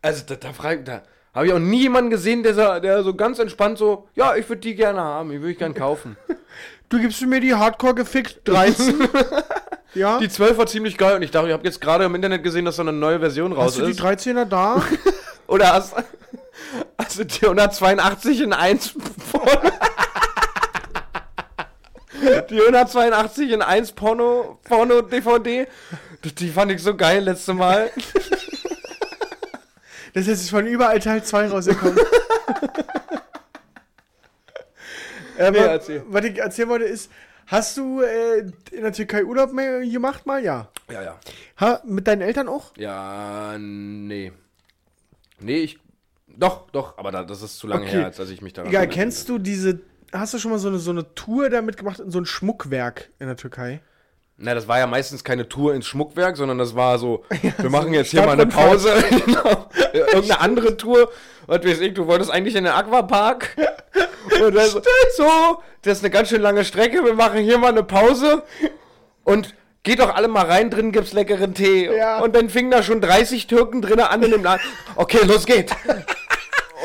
[0.00, 1.02] Also da, da, frag- da
[1.34, 4.48] habe ich auch nie jemanden gesehen, der so, der so ganz entspannt so, ja, ich
[4.48, 6.16] würde die gerne haben, die würde ich gerne kaufen.
[6.88, 9.08] Du gibst mir die Hardcore gefickt 13.
[9.94, 10.18] ja.
[10.18, 12.66] Die 12 war ziemlich geil und ich dachte, ich habe jetzt gerade im Internet gesehen,
[12.66, 14.00] dass so eine neue Version raus Hast du die ist.
[14.02, 14.82] 13er da?
[15.46, 15.94] Oder hast,
[16.98, 18.94] hast du die 182 in 1
[19.32, 19.70] Porno?
[22.50, 25.66] Die 182 in 1 Porno, Porno DVD,
[26.24, 27.90] die- die fand ich so geil letzte Mal.
[30.14, 31.98] Das ist jetzt von überall Teil 2 rausgekommen.
[35.38, 36.02] äh, Nee, erzähl.
[36.08, 37.10] was ich erzählen wollte ist,
[37.46, 38.40] hast du äh,
[38.70, 40.42] in der Türkei Urlaub gemacht mal?
[40.44, 40.68] Ja.
[40.90, 41.18] Ja, ja.
[41.60, 42.76] Ha, mit deinen Eltern auch?
[42.76, 44.32] Ja, nee.
[45.40, 45.78] Nee, ich.
[46.34, 47.92] Doch, doch, aber da, das ist zu lange Okay.
[47.98, 49.80] her, als dass ich mich daran Egal, kennst du diese,
[50.12, 53.10] hast du schon mal so eine, so eine Tour damit gemacht in so ein Schmuckwerk
[53.18, 53.80] in der Türkei?
[54.36, 57.24] Na, das war ja meistens keine Tour ins Schmuckwerk, sondern das war so,
[57.58, 58.92] wir machen jetzt hier mal eine Pause.
[59.26, 59.68] Genau.
[59.92, 61.10] Irgendeine andere Tour.
[61.46, 63.56] Und weiß ich, du wolltest eigentlich in den Aquapark.
[64.44, 64.68] Und dann
[65.16, 68.42] so, das ist eine ganz schön lange Strecke, wir machen hier mal eine Pause.
[69.24, 71.94] Und geht doch alle mal rein, drin gibt's leckeren Tee.
[71.94, 72.20] Ja.
[72.20, 74.62] Und dann fingen da schon 30 Türken drinnen an in dem Laden.
[74.96, 75.72] Okay, los geht.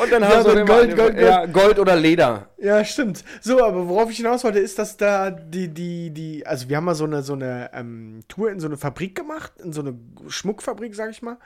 [0.01, 1.19] Und dann haben so sie Gold, Gold, Gold.
[1.19, 2.49] Ja, Gold oder Leder.
[2.57, 3.23] Ja, stimmt.
[3.41, 6.85] So, aber worauf ich hinaus wollte, ist, dass da die, die, die, also wir haben
[6.85, 9.95] mal so eine, so eine ähm, Tour in so eine Fabrik gemacht, in so eine
[10.27, 11.37] Schmuckfabrik, sag ich mal.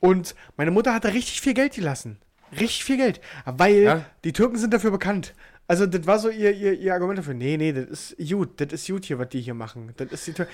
[0.00, 2.18] Und meine Mutter hat da richtig viel Geld gelassen.
[2.52, 3.20] Richtig viel Geld.
[3.44, 4.04] Weil Ja.
[4.24, 5.34] die Türken sind dafür bekannt.
[5.68, 7.34] Also, das war so ihr, ihr, ihr Argument dafür.
[7.34, 8.60] Nee, nee, das ist gut.
[8.60, 9.92] Das ist gut hier, was die hier machen.
[9.96, 10.46] Das ist die Tour.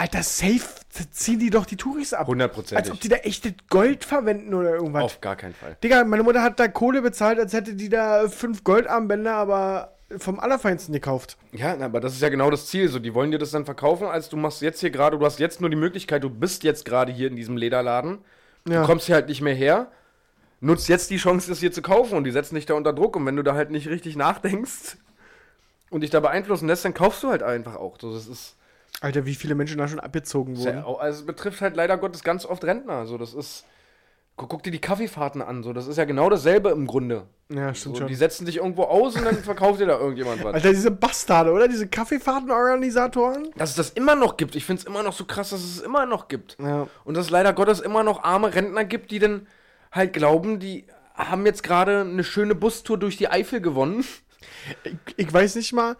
[0.00, 0.64] Alter, safe
[1.10, 2.28] ziehen die doch die Touris ab.
[2.28, 2.78] Hundertprozentig.
[2.78, 5.02] Als ob die da echtes Gold verwenden oder irgendwas.
[5.02, 5.76] Auf gar keinen Fall.
[5.82, 10.40] Digga, meine Mutter hat da Kohle bezahlt, als hätte die da fünf Goldarmbänder, aber vom
[10.40, 11.36] Allerfeinsten gekauft.
[11.52, 12.88] Ja, aber das ist ja genau das Ziel.
[12.88, 15.38] So, die wollen dir das dann verkaufen, als du machst jetzt hier gerade, du hast
[15.40, 18.18] jetzt nur die Möglichkeit, du bist jetzt gerade hier in diesem Lederladen.
[18.68, 18.82] Ja.
[18.82, 19.90] Du kommst hier halt nicht mehr her.
[20.60, 23.16] Nutzt jetzt die Chance, das hier zu kaufen und die setzen dich da unter Druck.
[23.16, 24.96] Und wenn du da halt nicht richtig nachdenkst
[25.90, 27.96] und dich da beeinflussen lässt, dann kaufst du halt einfach auch.
[28.00, 28.56] So, das ist,
[29.00, 30.78] Alter, wie viele Menschen da schon abgezogen wurden.
[30.78, 33.06] also es betrifft halt leider Gottes ganz oft Rentner.
[33.06, 33.64] So, das ist.
[34.36, 35.64] Guck, guck dir die Kaffeefahrten an.
[35.64, 37.26] So, das ist ja genau dasselbe im Grunde.
[37.48, 38.06] Ja, So, stimmt schon.
[38.06, 40.54] die setzen dich irgendwo aus und dann verkauft dir da irgendjemand was.
[40.54, 41.66] Alter, diese Bastarde, oder?
[41.66, 43.50] Diese Kaffeefahrtenorganisatoren?
[43.56, 44.54] Dass es das immer noch gibt.
[44.56, 46.56] Ich finde es immer noch so krass, dass es es immer noch gibt.
[46.60, 46.86] Ja.
[47.04, 49.46] Und dass es leider Gottes immer noch arme Rentner gibt, die dann
[49.92, 54.04] halt glauben, die haben jetzt gerade eine schöne Bustour durch die Eifel gewonnen.
[54.84, 55.96] Ich, ich weiß nicht mal,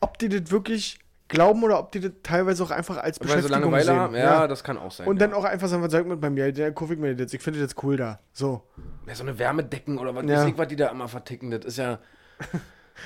[0.00, 0.98] ob die das wirklich
[1.32, 3.96] glauben oder ob die das teilweise auch einfach als Weil sie Beschäftigung Langeweile sehen.
[3.96, 4.14] haben.
[4.14, 5.06] Ja, das kann auch sein.
[5.08, 5.26] Und ja.
[5.26, 6.52] dann auch einfach sagen, was sagt mit bei mir?
[6.52, 7.34] Der kaufe ich mir das jetzt.
[7.34, 8.20] Ich finde das jetzt cool da.
[8.32, 8.62] So.
[9.06, 10.38] ja, so eine Wärmedecken oder was Ja.
[10.42, 11.50] weiß ich, was die da immer verticken.
[11.50, 11.98] Das ist ja.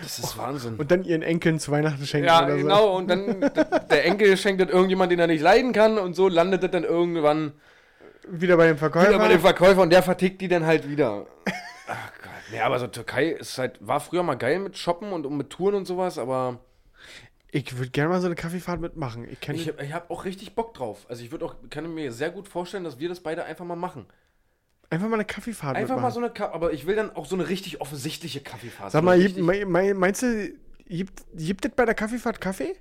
[0.02, 0.76] Das ist Wahnsinn.
[0.76, 2.62] Und dann ihren Enkeln zu Weihnachten schenken ja, oder so.
[2.62, 2.96] genau.
[2.96, 3.40] Und dann
[3.90, 5.96] der Enkel schenkt das irgendjemand, den er nicht leiden kann.
[5.98, 7.52] Und so landet das dann irgendwann
[8.28, 9.08] Wieder bei dem Verkäufer.
[9.10, 11.26] wieder bei dem Verkäufer und der vertickt die dann halt wieder.
[11.88, 12.32] Ach Gott.
[12.50, 15.50] Nee, aber so Türkei ist halt, war früher mal geil mit Shoppen und, und mit
[15.50, 16.58] Touren und sowas, aber.
[17.56, 19.24] Ich würde gerne mal so eine Kaffeefahrt mitmachen.
[19.28, 21.06] Ich Ich, hab- habe auch richtig Bock drauf.
[21.08, 23.76] Also ich würde auch, kann mir sehr gut vorstellen, dass wir das beide einfach mal
[23.76, 24.06] machen.
[24.90, 26.02] einfach mal eine Kaffeefahrt Einfach mitmachen.
[26.02, 28.92] mal so eine, Ka aber ich will dann auch so eine richtig offensichtliche Kaffeefahrt.
[28.92, 30.52] Sag mal, richtig- mei- mei- meinst du,
[30.86, 32.76] gibt, gibt es bei der Kaffeefahrt Kaffee?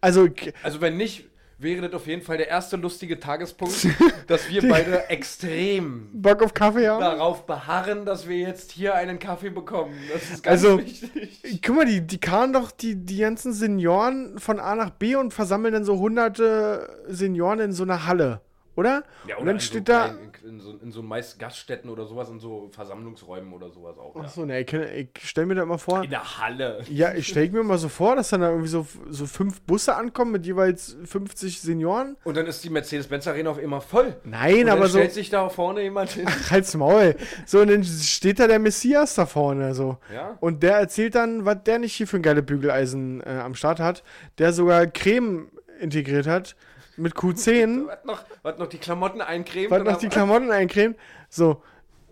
[0.00, 1.24] Also, k- also wenn nicht,
[1.62, 3.86] wäre das auf jeden Fall der erste lustige Tagespunkt,
[4.26, 7.00] dass wir beide extrem Bock auf Kaffee haben?
[7.00, 9.94] darauf beharren, dass wir jetzt hier einen Kaffee bekommen.
[10.12, 11.60] Das ist ganz Also, wichtig.
[11.64, 15.32] Guck mal, die, die karren doch die, die ganzen Senioren von A nach B und
[15.32, 18.40] versammeln dann so hunderte Senioren in so einer Halle,
[18.74, 19.04] oder?
[19.26, 20.14] Ja, und dann in steht so da.
[20.44, 24.16] In, so, in so meist Gaststätten oder sowas, in so Versammlungsräumen oder sowas auch.
[24.16, 24.22] Ja.
[24.22, 26.02] Achso, ne, ich, ich stell mir da mal vor.
[26.02, 26.82] In der Halle.
[26.88, 29.94] Ja, ich stell mir mal so vor, dass dann da irgendwie so, so fünf Busse
[29.94, 32.16] ankommen mit jeweils 50 Senioren.
[32.24, 34.16] Und dann ist die Mercedes-Benz Arena auf immer voll.
[34.24, 34.98] Nein, aber dann so.
[34.98, 36.26] stellt sich da vorne jemand hin.
[36.50, 37.16] Halt's Maul.
[37.46, 39.98] So, und dann steht da der Messias da vorne, so.
[40.12, 40.36] Ja.
[40.40, 43.80] Und der erzählt dann, was der nicht hier für ein geile Bügeleisen äh, am Start
[43.80, 44.02] hat,
[44.38, 45.50] der sogar Creme
[45.80, 46.56] integriert hat
[47.02, 49.70] mit Q10, Was noch, was noch die Klamotten eincremt.
[49.70, 50.96] was noch die Klamotten eincremen.
[51.28, 51.62] So.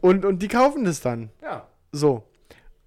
[0.01, 1.30] Und, und die kaufen das dann.
[1.43, 1.68] Ja.
[1.93, 2.24] So.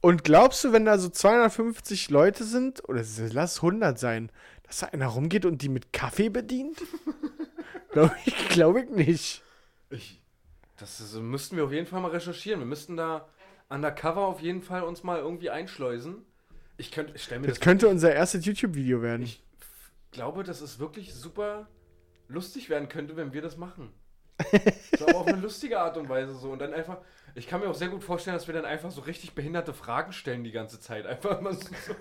[0.01, 4.31] Und glaubst du, wenn da so 250 Leute sind, oder lass 100 sein,
[4.63, 6.77] dass da einer rumgeht und die mit Kaffee bedient?
[7.91, 9.43] Glaube ich, glaub ich nicht.
[9.91, 10.19] Ich,
[10.77, 12.59] das ist, müssten wir auf jeden Fall mal recherchieren.
[12.59, 13.27] Wir müssten da
[13.69, 16.25] undercover auf jeden Fall uns mal irgendwie einschleusen.
[16.77, 19.21] Ich könnte, ich stell mir Das das, könnte unser erstes YouTube-Video werden.
[19.21, 19.43] Ich
[20.11, 21.67] glaube, dass es wirklich super
[22.33, 23.93] lustig werden könnte, wenn wir das machen.
[24.97, 26.51] so, aber auf eine lustige Art und Weise so.
[26.51, 26.97] Und dann einfach,
[27.35, 30.11] ich kann mir auch sehr gut vorstellen, dass wir dann einfach so richtig behinderte Fragen
[30.11, 31.05] stellen die ganze Zeit.
[31.05, 31.51] Einfach so.
[31.51, 31.95] so.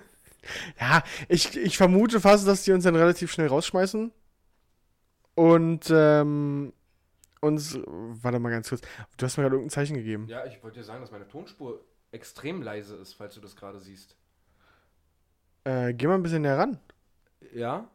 [0.79, 4.11] Ja, ich, ich vermute fast, dass die uns dann relativ schnell rausschmeißen.
[5.35, 6.73] Und ähm,
[7.39, 7.77] uns.
[7.85, 8.81] Warte mal ganz kurz.
[9.17, 10.27] Du hast mir gerade irgendein Zeichen gegeben.
[10.27, 13.79] Ja, ich wollte dir sagen, dass meine Tonspur extrem leise ist, falls du das gerade
[13.79, 14.15] siehst.
[15.63, 16.79] Äh, geh mal ein bisschen näher ran.
[17.53, 17.89] Ja?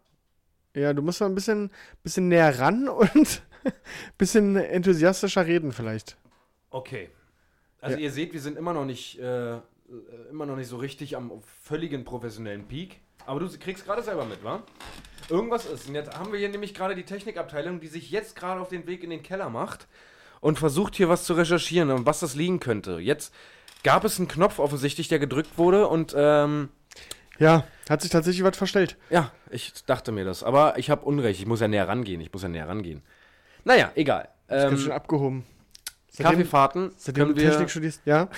[0.74, 1.70] Ja, du musst mal ein bisschen,
[2.02, 3.72] bisschen näher ran und ein
[4.16, 6.16] bisschen enthusiastischer reden, vielleicht.
[6.70, 7.10] Okay.
[7.80, 8.02] Also Ja.
[8.04, 9.58] ihr seht, wir sind immer noch nicht, äh,
[10.30, 13.00] immer noch nicht so richtig am völligen professionellen Peak.
[13.26, 14.62] Aber du kriegst gerade selber mit, wa?
[15.28, 15.88] Irgendwas ist.
[15.88, 18.86] Und jetzt haben wir hier nämlich gerade die Technikabteilung, die sich jetzt gerade auf den
[18.86, 19.86] Weg in den Keller macht
[20.40, 22.98] und versucht hier was zu recherchieren, was das liegen könnte.
[23.00, 23.34] Jetzt
[23.84, 26.70] gab es einen Knopf offensichtlich, der gedrückt wurde und ähm,
[27.39, 28.97] Ja, hat sich tatsächlich was verstellt.
[29.11, 30.43] ja, ich dachte mir das.
[30.43, 31.41] Aber ich habe Unrecht.
[31.41, 32.20] Ich muss ja näher rangehen.
[32.20, 33.03] Ich muss ja näher rangehen.
[33.64, 34.28] Naja, egal.
[34.49, 35.45] Ich bin Ähm, schon abgehoben.
[36.11, 38.28] Seitdem, Kaffeefahrten seitdem können du wir Technik studierst, ja?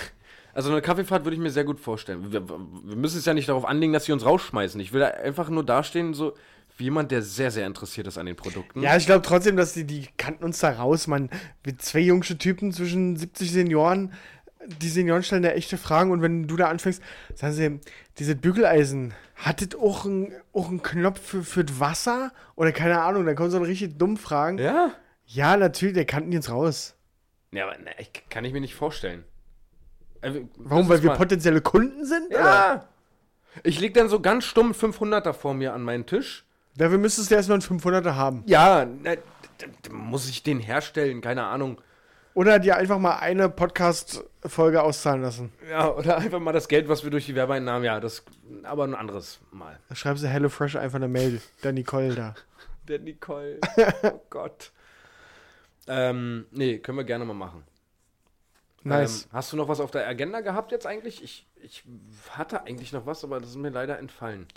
[0.53, 2.31] Also eine Kaffeefahrt würde ich mir sehr gut vorstellen.
[2.31, 4.79] Wir, wir müssen es ja nicht darauf anlegen, dass sie uns rausschmeißen.
[4.81, 6.33] Ich will da einfach nur dastehen, so
[6.77, 8.81] wie jemand, der sehr, sehr interessiert ist an den Produkten.
[8.81, 11.29] Ja, ich glaube trotzdem, dass die, die kannten uns da raus, man.
[11.65, 14.11] Mit zwei jungsche Typen zwischen 70 Senioren.
[14.81, 17.01] Die Senioren stellen da echte Fragen und wenn du da anfängst,
[17.33, 17.79] sagen sie,
[18.19, 22.31] diese Bügeleisen, hattet auch einen auch einen Knopf für, für das Wasser?
[22.55, 24.57] Oder keine Ahnung, dann kommen so richtig dumme Fragen.
[24.57, 24.91] Ja?
[25.25, 26.95] Ja, natürlich, der kannten uns raus.
[27.51, 29.23] Ja, aber ne, ich, kann ich mir nicht vorstellen.
[30.21, 30.87] Also, Warum?
[30.89, 32.27] Weil wir mal- potenzielle Kunden sind?
[32.27, 32.39] oder?
[32.39, 32.87] Ja!
[33.63, 36.45] Ich leg dann so ganz stumm 500er vor mir an meinen Tisch.
[36.77, 38.43] Dafür müsstest du erstmal einen 500er haben.
[38.45, 39.17] Ja, d-
[39.91, 41.81] muss ich den herstellen, keine Ahnung.
[42.33, 45.51] Oder dir einfach mal eine Podcast-Folge auszahlen lassen.
[45.69, 48.23] Ja, oder einfach mal das Geld, was wir durch die Werbeeinnahmen, ja, das,
[48.63, 49.77] aber ein anderes Mal.
[49.89, 51.41] Da schreibst du HelloFresh einfach eine Mail.
[51.63, 52.35] Der Nicole da.
[52.87, 53.59] Der Nicole.
[54.03, 54.71] oh Gott.
[55.87, 57.63] Ähm, nee, können wir gerne mal machen.
[58.83, 59.23] Nice.
[59.25, 61.23] Ähm, hast du noch was auf der Agenda gehabt jetzt eigentlich?
[61.23, 61.83] Ich, ich
[62.31, 64.47] hatte eigentlich noch was, aber das ist mir leider entfallen.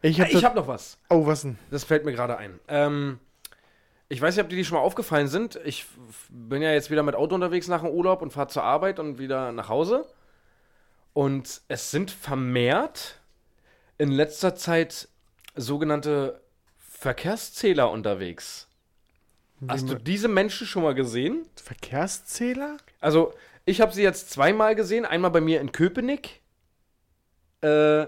[0.00, 0.96] ich Ah, hab, habe noch was.
[1.10, 1.58] Oh, was denn?
[1.70, 2.58] Das fällt mir gerade ein.
[2.68, 3.18] Ähm,
[4.08, 5.58] ich weiß nicht, ob dir die schon mal aufgefallen sind.
[5.64, 5.86] Ich
[6.28, 9.18] bin ja jetzt wieder mit Auto unterwegs nach dem Urlaub und fahre zur Arbeit und
[9.18, 10.06] wieder nach Hause.
[11.12, 13.18] Und es sind vermehrt
[13.98, 15.08] in letzter Zeit
[15.54, 16.40] sogenannte
[16.78, 18.68] Verkehrszähler unterwegs.
[19.68, 21.46] Hast du diese Menschen schon mal gesehen?
[21.56, 22.76] Verkehrszähler?
[23.00, 23.32] Also,
[23.64, 25.06] ich habe sie jetzt zweimal gesehen.
[25.06, 26.42] Einmal bei mir in Köpenick.
[27.62, 28.06] Äh,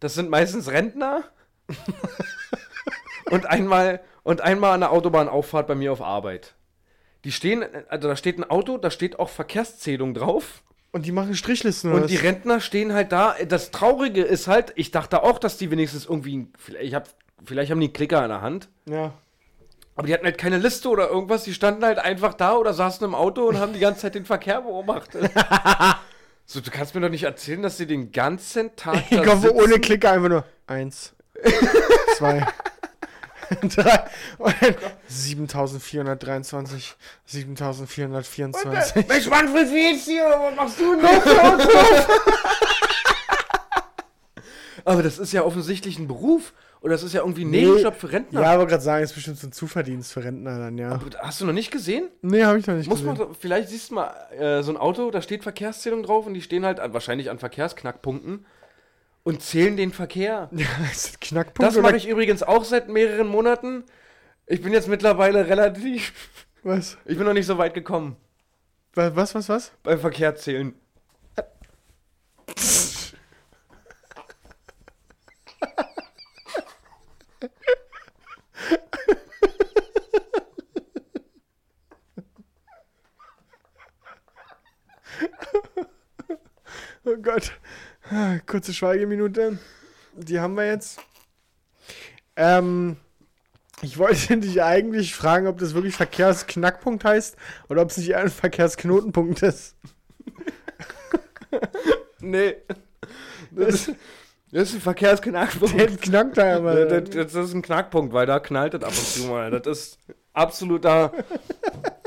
[0.00, 1.22] das sind meistens Rentner.
[3.30, 6.54] und einmal und einmal an der Autobahnauffahrt bei mir auf Arbeit.
[7.24, 10.62] Die stehen, also da steht ein Auto, da steht auch Verkehrszählung drauf.
[10.90, 12.22] Und die machen Strichlisten oder Und die was?
[12.24, 13.34] Rentner stehen halt da.
[13.48, 17.08] Das Traurige ist halt, ich dachte auch, dass die wenigstens irgendwie, vielleicht, ich hab,
[17.44, 18.68] vielleicht haben die einen Klicker in der Hand.
[18.86, 19.12] Ja.
[19.94, 21.44] Aber die hatten halt keine Liste oder irgendwas.
[21.44, 24.24] Die standen halt einfach da oder saßen im Auto und haben die ganze Zeit den
[24.26, 25.30] Verkehr beobachtet.
[26.44, 29.56] so, du kannst mir doch nicht erzählen, dass sie den ganzen Tag Ich hoffe, sitzen.
[29.56, 30.44] ohne Klicker einfach nur.
[30.66, 31.14] Eins.
[32.16, 32.46] zwei.
[33.76, 34.04] drei.
[34.38, 34.74] Und dann
[35.08, 36.96] 7423.
[37.26, 39.08] 7424.
[39.08, 40.24] Mensch, Manfred, wie geht's dir?
[40.24, 41.22] Was machst du denn noch?
[44.84, 46.52] Aber das ist ja offensichtlich ein Beruf.
[46.80, 48.40] Oder das ist ja irgendwie ein Nebenjob für Rentner.
[48.42, 50.98] Ja, aber gerade sagen, ist bestimmt so ein Zuverdienst für Rentner dann, ja.
[51.20, 52.08] Hast du noch nicht gesehen?
[52.22, 53.18] Nee, habe ich noch nicht Muss gesehen.
[53.18, 56.42] man, vielleicht siehst du mal äh, so ein Auto, da steht Verkehrszählung drauf und die
[56.42, 58.44] stehen halt an, wahrscheinlich an Verkehrsknackpunkten
[59.24, 60.48] und zählen den Verkehr.
[60.52, 63.84] Ja, ist das Knackpunkt Das mache ich übrigens auch seit mehreren Monaten.
[64.46, 66.12] Ich bin jetzt mittlerweile relativ.
[66.62, 66.98] was?
[67.04, 68.16] Ich bin noch nicht so weit gekommen
[68.94, 69.48] Was, was, was?
[69.48, 69.72] was?
[69.82, 70.74] beim Verkehrszählen.
[87.04, 87.52] Oh Gott.
[88.14, 89.58] Ah, Kurze Schweigeminute.
[90.14, 91.00] Die haben wir jetzt.
[92.36, 92.96] Ähm,
[93.80, 97.36] ich wollte dich eigentlich fragen, ob das wirklich Verkehrsknackpunkt heißt
[97.70, 99.76] oder ob es nicht eher ein Verkehrsknotenpunkt ist.
[102.24, 102.54] Nee.
[103.50, 103.94] Das ist,
[104.52, 105.76] das ist ein Verkehrsknackpunkt.
[105.76, 106.84] Der knackt da immer.
[106.84, 109.50] Das, das ist ein Knackpunkt, weil da knallt es ab und zu mal.
[109.50, 109.98] Das ist
[110.32, 111.12] absoluter.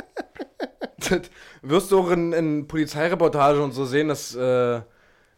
[0.98, 1.22] das
[1.62, 4.82] wirst du auch in, in Polizeireportagen und so sehen, dass, äh,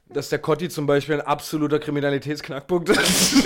[0.09, 3.43] dass der Cotti zum Beispiel ein absoluter Kriminalitätsknackpunkt ist.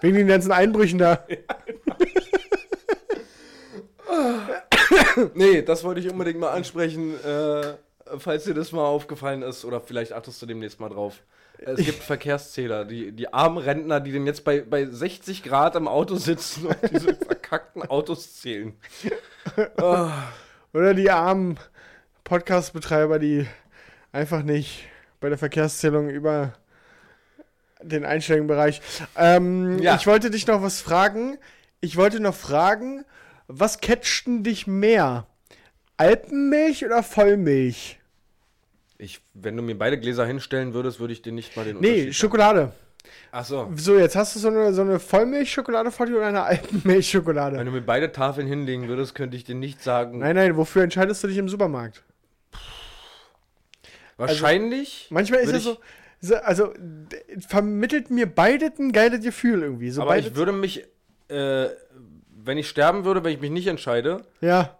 [0.00, 1.26] Wegen den ganzen Einbrüchen da.
[5.34, 7.74] nee, das wollte ich unbedingt mal ansprechen, äh,
[8.18, 11.20] falls dir das mal aufgefallen ist oder vielleicht achtest du demnächst mal drauf.
[11.58, 15.88] Es gibt Verkehrszähler, die, die armen Rentner, die denn jetzt bei, bei 60 Grad im
[15.88, 18.72] Auto sitzen und diese verkackten Autos zählen.
[19.82, 20.08] Oh.
[20.72, 21.58] Oder die armen
[22.30, 23.44] Podcast-Betreiber, die
[24.12, 24.84] einfach nicht
[25.18, 26.52] bei der Verkehrszählung über
[27.82, 28.80] den Einstellungsbereich.
[29.16, 29.96] Ähm, Ja.
[29.96, 31.38] Ich wollte dich noch was fragen.
[31.80, 33.04] Ich wollte noch fragen,
[33.48, 35.26] was catchten dich mehr?
[35.96, 37.98] Alpenmilch oder Vollmilch?
[38.96, 41.88] Ich, wenn du mir beide Gläser hinstellen würdest, würde ich dir nicht mal den Nee,
[41.88, 42.72] Unterschied Schokolade.
[43.32, 43.72] Ach so.
[43.74, 47.56] So, jetzt hast du so eine, so eine Vollmilchschokolade vor dir oder eine Alpenmilchschokolade?
[47.58, 50.18] Wenn du mir beide Tafeln hinlegen würdest, könnte ich dir nicht sagen.
[50.18, 52.04] Nein, nein, wofür entscheidest du dich im Supermarkt?
[54.20, 55.06] Wahrscheinlich.
[55.10, 55.78] Manchmal ist es so,
[56.20, 56.72] so, also
[57.48, 59.90] vermittelt mir beide ein geiles Gefühl irgendwie.
[59.90, 60.84] So aber beides- ich würde mich,
[61.28, 61.68] äh,
[62.44, 64.76] wenn ich sterben würde, wenn ich mich nicht entscheide, Ja,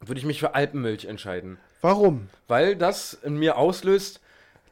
[0.00, 1.58] würde ich mich für Alpenmilch entscheiden.
[1.82, 2.28] warum?
[2.48, 4.20] Weil das in mir auslöst,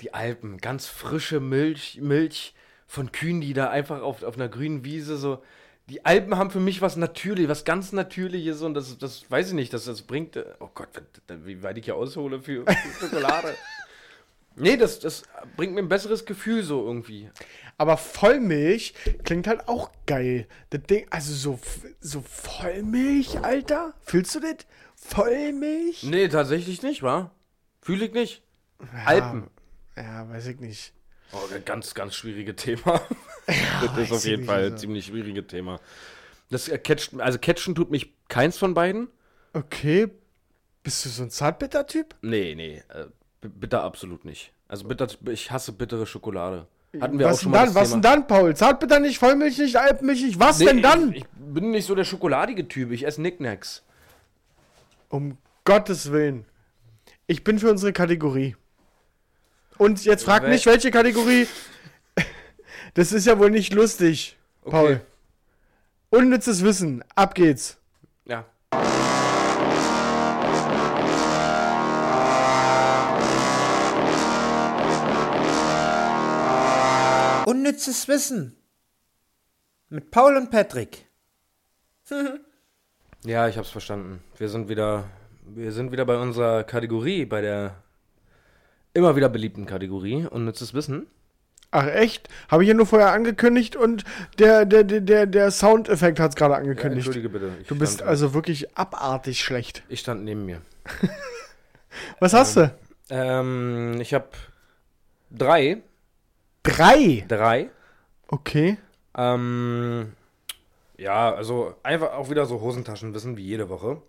[0.00, 2.54] die Alpen, ganz frische Milch, Milch
[2.86, 5.42] von Kühen, die da einfach auf, auf einer grünen Wiese so,
[5.88, 9.54] die Alpen haben für mich was Natürliches, was ganz Natürliches und das, das weiß ich
[9.54, 10.36] nicht, das, das bringt.
[10.60, 10.88] Oh Gott,
[11.44, 12.74] wie weit ich hier aushole für, für
[13.06, 13.54] Schokolade.
[14.58, 15.22] Nee, das, das
[15.56, 17.30] bringt mir ein besseres Gefühl so irgendwie.
[17.76, 18.94] Aber Vollmilch
[19.24, 20.46] klingt halt auch geil.
[20.70, 21.60] Das Ding, also so,
[22.00, 23.94] so Vollmilch, Alter?
[24.00, 24.66] Fühlst du das?
[24.96, 26.02] Vollmilch?
[26.02, 27.30] Nee, tatsächlich nicht, wa?
[27.80, 28.42] Fühle ich nicht.
[29.04, 29.48] Alpen.
[29.96, 30.92] Ja, weiß ich nicht.
[31.32, 33.00] Oh, ein ganz, ganz schwierige Thema.
[33.46, 34.76] das ist auf jeden Fall ein also.
[34.78, 35.80] ziemlich schwieriges Thema.
[36.50, 39.08] Das äh, catcht, also catchen tut mich keins von beiden.
[39.52, 40.08] Okay.
[40.82, 42.14] Bist du so ein Zartbitter-Typ?
[42.22, 43.06] Nee, nee, äh,
[43.40, 44.52] bitter absolut nicht.
[44.68, 46.66] Also bitter, ich hasse bittere Schokolade.
[47.00, 47.74] Hatten wir Was auch schon denn mal dann?
[47.74, 48.02] Was Thema.
[48.02, 48.56] denn dann, Paul?
[48.56, 50.40] Zartbitter nicht, Vollmilch nicht, Alpenmilch nicht.
[50.40, 51.12] Was Nee, denn dann?
[51.12, 52.90] Ich, ich bin nicht so der schokoladige Typ.
[52.92, 53.82] Ich esse Knickknacks.
[55.10, 56.44] Um Gottes Willen.
[57.26, 58.56] Ich bin für unsere Kategorie.
[59.76, 61.46] Und jetzt frag nicht, welche Kategorie.
[62.94, 65.02] Das ist ja wohl nicht lustig, Paul.
[66.10, 67.04] Unnützes Wissen.
[67.14, 67.76] Ab geht's.
[68.24, 68.44] Ja.
[77.48, 78.54] Unnützes Wissen.
[79.88, 81.06] Mit Paul und Patrick.
[83.24, 84.22] Ja, ich hab's verstanden.
[84.36, 85.04] Wir sind wieder,
[85.44, 87.82] wir sind wieder bei unserer Kategorie, bei der
[88.94, 91.08] immer wieder beliebten Kategorie unnützes Wissen.
[91.72, 92.28] Ach echt?
[92.48, 94.04] Habe ich ja nur vorher angekündigt und
[94.38, 97.06] der, der, der, der, der Soundeffekt hat es gerade Ja, angekündigt.
[97.06, 97.50] entschuldige bitte.
[97.60, 99.82] Ich du bist also wirklich abartig schlecht.
[99.88, 100.62] Ich stand neben mir.
[102.20, 102.72] Was hast du?
[103.10, 104.28] Ähm, ich habe
[105.30, 105.82] drei.
[106.62, 107.24] Drei.
[107.28, 107.70] Drei.
[108.28, 108.78] Okay.
[109.16, 110.12] Ähm,
[110.96, 114.02] ja, also einfach auch wieder so Hosentaschenwissen wie jede Woche.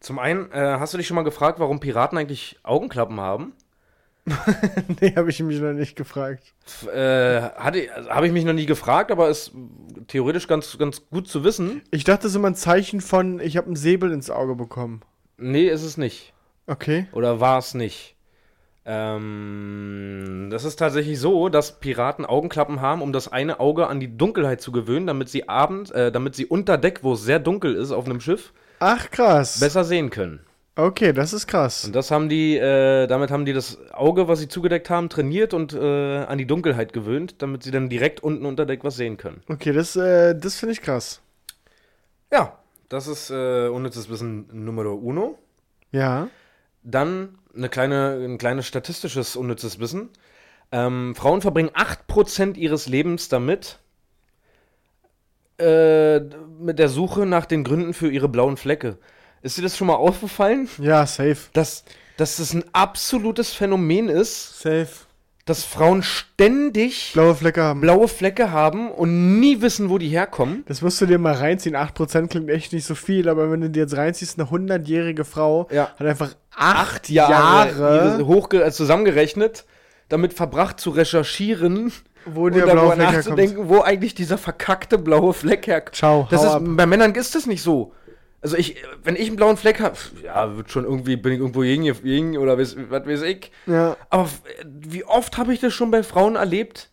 [0.00, 3.52] Zum einen, äh, hast du dich schon mal gefragt, warum Piraten eigentlich Augenklappen haben?
[5.00, 6.54] nee, habe ich mich noch nicht gefragt.
[6.92, 9.52] Äh, also, habe ich mich noch nie gefragt, aber ist
[10.06, 11.82] theoretisch ganz, ganz gut zu wissen.
[11.90, 15.02] Ich dachte, das ist immer ein Zeichen von, ich habe einen Säbel ins Auge bekommen.
[15.38, 16.32] Nee, ist es nicht.
[16.66, 17.06] Okay.
[17.12, 18.14] Oder war es nicht?
[18.84, 24.16] Ähm, das ist tatsächlich so, dass Piraten Augenklappen haben, um das eine Auge an die
[24.16, 27.74] Dunkelheit zu gewöhnen, damit sie abends, äh, damit sie unter Deck, wo es sehr dunkel
[27.74, 29.60] ist auf einem Schiff, Ach, krass.
[29.60, 30.40] besser sehen können.
[30.74, 31.84] Okay, das ist krass.
[31.84, 35.52] Und das haben die, äh, damit haben die das Auge, was sie zugedeckt haben, trainiert
[35.52, 39.18] und äh, an die Dunkelheit gewöhnt, damit sie dann direkt unten unter Deck was sehen
[39.18, 39.42] können.
[39.48, 41.20] Okay, das, äh, das finde ich krass.
[42.32, 42.58] Ja,
[42.88, 45.38] das ist äh, unnützes Wissen Numero uno.
[45.90, 46.28] Ja.
[46.82, 50.10] Dann eine kleine, ein kleines statistisches unnützes Wissen.
[50.70, 53.78] Ähm, Frauen verbringen 8% ihres Lebens damit,
[55.58, 56.20] äh,
[56.58, 58.98] mit der Suche nach den Gründen für ihre blauen Flecke.
[59.42, 60.68] Ist dir das schon mal aufgefallen?
[60.78, 61.36] Ja, safe.
[61.52, 61.84] Dass,
[62.16, 64.88] dass das ein absolutes Phänomen ist, Safe.
[65.44, 67.80] Dass Frauen ständig Blaue Flecke haben.
[67.80, 70.64] blaue Flecke haben und nie wissen, wo die herkommen.
[70.68, 71.74] Das musst du dir mal reinziehen.
[71.76, 75.66] 8% klingt echt nicht so viel, aber wenn du dir jetzt reinziehst, eine 100-jährige Frau
[75.72, 75.90] Ja.
[75.98, 79.64] hat einfach 8 Jahre, ihre hochge also zusammengerechnet,
[80.08, 81.92] damit verbracht zu recherchieren
[82.24, 83.16] wo der blaue darüber Fleck herkommt.
[83.38, 85.96] nachzudenken, wo eigentlich dieser verkackte blaue Fleck herkommt.
[85.96, 86.62] Ciao, Das ist, ab.
[86.64, 87.94] bei Männern ist das nicht so.
[88.42, 91.62] Also ich, wenn ich einen blauen Fleck habe, ja, wird schon irgendwie, bin ich irgendwo
[91.62, 93.52] Ying oder was, was weiß ich.
[93.66, 93.96] Ja.
[94.10, 94.28] Aber
[94.64, 96.90] wie oft habe ich das schon bei Frauen erlebt,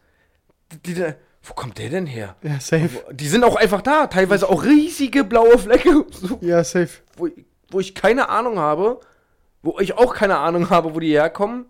[0.86, 2.36] die, da, wo kommt der denn her?
[2.44, 2.90] Ja, safe.
[3.12, 6.90] Die sind auch einfach da, teilweise auch riesige blaue Flecke, so, Ja, safe.
[7.18, 9.00] wo, ich- wo ich keine Ahnung habe,
[9.64, 11.66] wo ich auch keine Ahnung habe, wo die herkommen.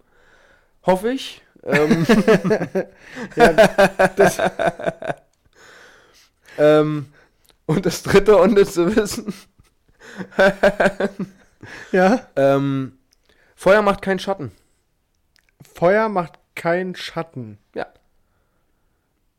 [0.84, 1.41] Hoffe ich.
[1.65, 2.05] Ähm,
[6.57, 7.05] ähm,
[7.65, 9.34] und das dritte und das zu wissen,
[11.91, 12.28] Ja.
[12.36, 12.97] ähm,
[13.55, 14.51] Feuer macht keinen Schatten.
[15.74, 17.57] Feuer macht keinen Schatten.
[17.76, 17.88] Ja.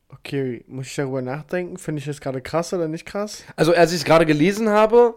[0.08, 1.78] Okay, muss ich darüber nachdenken?
[1.78, 3.44] Finde ich das gerade krass oder nicht krass?
[3.56, 5.16] Also als ich es gerade gelesen habe,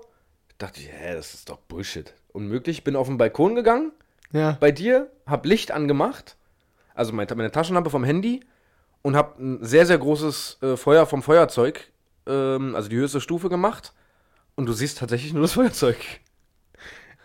[0.57, 2.13] dachte ich, hä, das ist doch Bullshit.
[2.31, 2.83] Unmöglich.
[2.83, 3.91] Bin auf den Balkon gegangen,
[4.31, 4.57] Ja.
[4.59, 6.37] bei dir, hab Licht angemacht,
[6.95, 8.41] also meine, meine Taschenlampe vom Handy
[9.01, 11.91] und hab ein sehr, sehr großes äh, Feuer vom Feuerzeug,
[12.27, 13.93] ähm, also die höchste Stufe gemacht
[14.55, 15.97] und du siehst tatsächlich nur das Feuerzeug.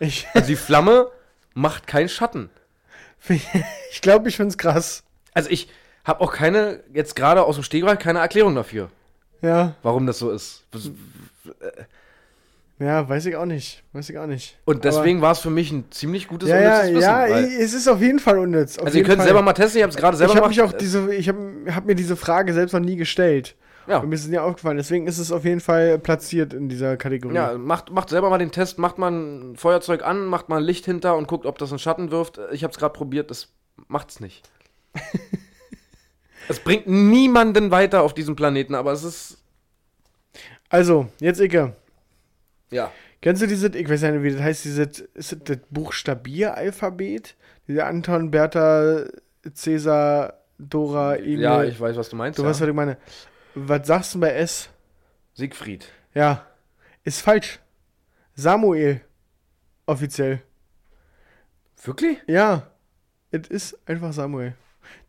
[0.01, 1.11] Ich, Also die Flamme
[1.55, 2.51] macht keinen Schatten.
[3.29, 5.03] ich glaube, ich finde es krass.
[5.35, 5.69] Also ich
[6.05, 8.91] habe auch keine, jetzt gerade aus dem Stegreif, keine Erklärung dafür,
[9.43, 9.75] Ja.
[9.83, 10.65] warum das so ist.
[12.79, 13.83] Ja, weiß ich auch nicht.
[13.93, 14.57] Weiß ich auch nicht.
[14.65, 17.75] Und deswegen war es für mich ein ziemlich gutes ja, ja, unnützes Wissen, ja, es
[17.75, 18.79] ist auf jeden Fall unnütz.
[18.79, 19.27] Also ihr könnt Fall.
[19.27, 20.75] selber mal testen, ich habe es gerade selber ich mich gemacht.
[20.75, 23.57] auch diese, ich habe hab mir diese Frage selbst noch nie gestellt.
[23.89, 23.99] Ja.
[23.99, 24.77] Und mir ist es nie aufgefallen.
[24.77, 27.35] Deswegen ist es auf jeden Fall platziert in dieser Kategorie.
[27.35, 30.85] Ja, macht, macht selber mal den Test, macht mal ein Feuerzeug an, macht mal Licht
[30.85, 32.39] hinter und guckt, ob das einen Schatten wirft.
[32.53, 33.49] Ich habe es gerade probiert, das
[33.87, 34.49] macht's nicht.
[36.49, 39.39] es bringt niemanden weiter auf diesem Planeten, aber es ist
[40.69, 41.75] Also, jetzt Icke.
[42.71, 42.93] Ja.
[43.23, 47.37] Kennst du dieses, ich weiß ja nicht, wie das heißt, dieses, ist das, das Buchstabieralphabet?
[47.67, 49.05] Diese Anton, Bertha,
[49.55, 51.41] Cäsar, Dora, Emil.
[51.41, 52.39] Ja, ich weiß, was du meinst.
[52.39, 52.49] du ja.
[52.49, 52.99] weißt, was ich meine.
[53.67, 54.69] Was sagst du bei S?
[55.35, 55.89] Siegfried.
[56.15, 56.47] Ja,
[57.03, 57.59] ist falsch.
[58.35, 59.01] Samuel.
[59.87, 60.43] Offiziell.
[61.83, 62.19] Wirklich?
[62.27, 62.71] Ja,
[63.31, 64.55] es ist einfach Samuel.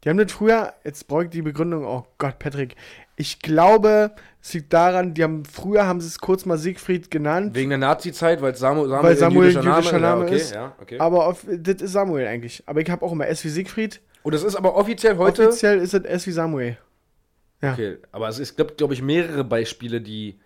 [0.04, 2.76] Die haben das früher, jetzt brauche ich die Begründung, oh Gott, Patrick.
[3.16, 7.56] Ich glaube, es liegt daran, die haben, früher haben sie es kurz mal Siegfried genannt,
[7.56, 10.36] Wegen der Nazi-Zeit, weil Samu, Samuel, Weil ein Samuel jüdischer, jüdischer Name, Name ja, okay,
[10.36, 10.54] ist.
[10.54, 11.00] Ja, okay.
[11.00, 12.64] aber auf, das ist Samuel eigentlich.
[12.66, 14.02] Aber ich habe auch immer S wie Siegfried.
[14.24, 15.48] Und das ist aber offiziell heute.
[15.48, 16.78] Offiziell ist es S wie Samuel.
[17.62, 17.74] Ja.
[17.74, 20.40] Okay, aber es gibt, glaube ich, mehrere Beispiele, die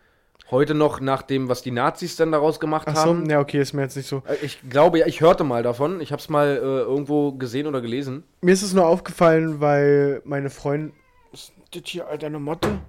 [0.51, 3.29] heute noch nach dem, was die Nazis dann daraus gemacht Ach so, haben.
[3.29, 4.23] ja, okay, ist mir jetzt nicht so.
[4.27, 6.01] Äh, Ich glaube, ja, ich hörte mal davon.
[6.01, 8.23] Ich habe es mal äh, irgendwo gesehen oder gelesen.
[8.41, 10.93] Mir ist es nur aufgefallen, weil meine Freundin.
[11.31, 12.79] Ist das hier, Alter, eine Motte?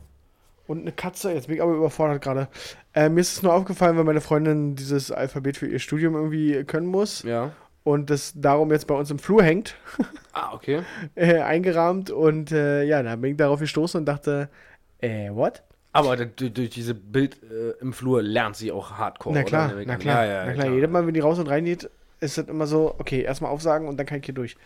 [0.67, 1.33] Und eine Katze?
[1.33, 2.49] Jetzt bin ich aber überfordert gerade.
[2.95, 6.65] Äh, mir ist es nur aufgefallen, weil meine Freundin dieses Alphabet für ihr Studium irgendwie
[6.65, 7.23] können muss.
[7.23, 7.53] Ja.
[7.85, 9.77] Und das darum jetzt bei uns im Flur hängt,
[10.33, 10.83] Ah, okay.
[11.15, 12.11] äh, eingerahmt.
[12.11, 14.49] Und äh, ja, da bin ich darauf gestoßen und dachte,
[15.01, 15.63] äh, what?
[15.93, 19.35] Aber durch diese Bild äh, im Flur lernt sie auch Hardcore.
[19.37, 20.75] na klar, na klar, Ja, ja, na ja, klar.
[20.75, 21.89] Jedes Mal, wenn die raus und rein geht,
[22.21, 24.57] ist das immer so, okay, erstmal aufsagen und dann kann ich hier durch.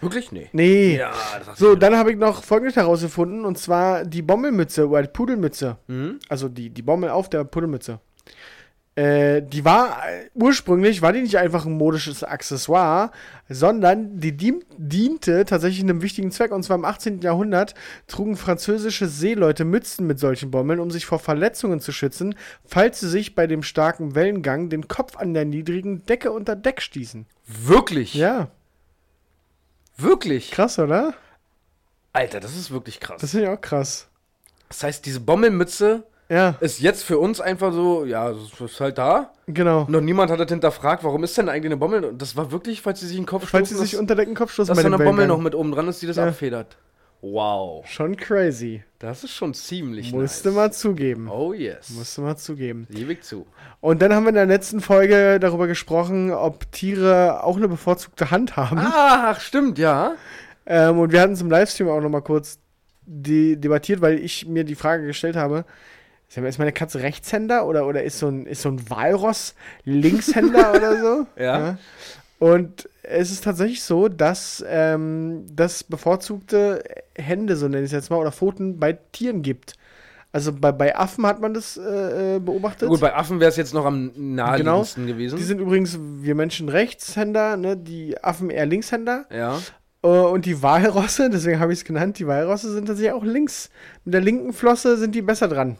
[0.00, 0.32] Wirklich?
[0.32, 0.48] Nee.
[0.52, 0.96] Nee.
[0.96, 1.12] Ja,
[1.54, 5.76] So, dann habe ich noch folgendes herausgefunden, und zwar die Bommelmütze oder die Pudelmütze.
[5.86, 6.18] Mhm.
[6.28, 8.00] Also die, die Bommel auf der Pudelmütze.
[8.94, 13.10] Äh, die war, äh, ursprünglich war die nicht einfach ein modisches Accessoire,
[13.48, 16.52] sondern die diente tatsächlich einem wichtigen Zweck.
[16.52, 17.20] Und zwar im 18.
[17.22, 17.74] Jahrhundert
[18.06, 22.34] trugen französische Seeleute Mützen mit solchen Bommeln, um sich vor Verletzungen zu schützen,
[22.66, 26.82] falls sie sich bei dem starken Wellengang den Kopf an der niedrigen Decke unter Deck
[26.82, 27.26] stießen.
[27.46, 28.12] Wirklich?
[28.14, 28.50] Ja,
[29.96, 30.50] Wirklich?
[30.50, 31.14] krass, oder?
[32.12, 33.20] Alter, das ist wirklich krass.
[33.20, 34.08] Das finde ich auch krass.
[34.68, 38.96] Das heißt, diese Bommelmütze Ja, ist jetzt für uns einfach so, ja, das ist halt
[38.96, 39.30] da.
[39.46, 39.84] genau.
[39.88, 42.04] Noch niemand hat das hinterfragt, warum ist denn eigentlich eine Bommel?
[42.06, 44.34] Und das war wirklich, falls sie sich in den Kopf Falls sie sich unter Decken
[44.34, 45.28] Kopf stoßen dass da eine Bommel Wellengang.
[45.38, 46.26] noch mit oben dran ist, die das Ja.
[46.26, 46.76] abfedert.
[47.20, 47.86] Wow.
[47.86, 48.82] Schon crazy.
[48.98, 50.56] Das ist schon ziemlich Musste nice.
[50.56, 51.28] mal zugeben.
[51.28, 51.90] Oh yes.
[51.90, 52.88] Musste mal zugeben.
[52.90, 53.46] Gebe ich zu.
[53.80, 58.30] Und dann haben wir in der letzten Folge darüber gesprochen, ob Tiere auch eine bevorzugte
[58.32, 58.78] Hand haben.
[58.80, 60.14] Ach, stimmt, ja.
[60.66, 62.58] Ähm, und wir hatten es im Livestream auch nochmal kurz
[63.06, 65.64] de debattiert, weil ich mir die Frage gestellt habe,
[66.36, 69.54] ist ja- meine Katze Rechtshänder oder, oder ist, so ein, ist so ein Walross
[69.84, 71.26] Linkshänder oder so?
[71.36, 71.78] Ja.
[72.38, 76.82] Und es ist tatsächlich so, dass ähm, das bevorzugte
[77.16, 79.74] Hände, so nenne ich es jetzt mal, oder Pfoten bei Tieren gibt.
[80.32, 82.88] Also bei, bei Affen hat man das äh, äh, beobachtet.
[82.88, 85.36] Gut, bei Affen wäre es jetzt noch am naheliegendsten gewesen.
[85.36, 87.76] Die sind übrigens, wir Menschen Rechtshänder, ne?
[87.76, 89.26] die Affen eher Linkshänder.
[89.30, 89.58] ja.
[90.02, 93.70] Äh, und die Walrosse, deswegen habe ich es genannt, die Walrosse sind tatsächlich auch links.
[94.04, 95.76] Mit der linken Flosse sind die besser dran.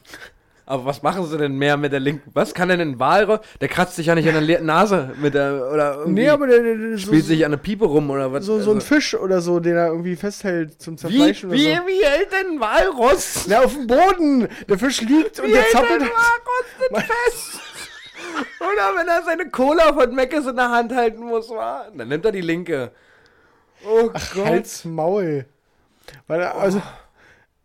[0.72, 2.30] Aber was machen sie denn mehr mit der linken?
[2.32, 3.40] Was kann denn ein Walross?
[3.60, 6.62] Der kratzt sich ja nicht an der Nase mit der oder irgendwie Nee, aber der,
[6.62, 8.46] der, der, so, spielt sich an eine Piepe rum oder was?
[8.46, 11.66] so, so ein Also- Fisch oder so, den er irgendwie festhält zum wie, Zerfleischen wie,
[11.72, 11.86] oder so.
[11.88, 13.44] wie hält denn ein Walross?
[13.48, 14.48] Na, auf dem Boden!
[14.66, 16.00] Der Fisch liegt und Wie der hält zappelt.
[16.02, 16.96] ein Walross denn
[17.26, 17.60] fest?
[18.60, 21.84] Oder wenn er seine Cola von Meckes in der Hand halten muss, wa?
[21.94, 22.92] dann nimmt er die linke.
[23.86, 24.44] Oh Gott.
[24.46, 25.44] Halt's Maul.
[26.28, 26.80] Weil, er- also,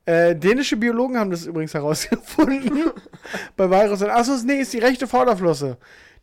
[0.08, 2.92] äh, dänische Biologen haben das übrigens herausgefunden.
[3.58, 4.10] bei Walrüssen.
[4.10, 5.76] Achso, nee, ist die rechte Vorderflosse.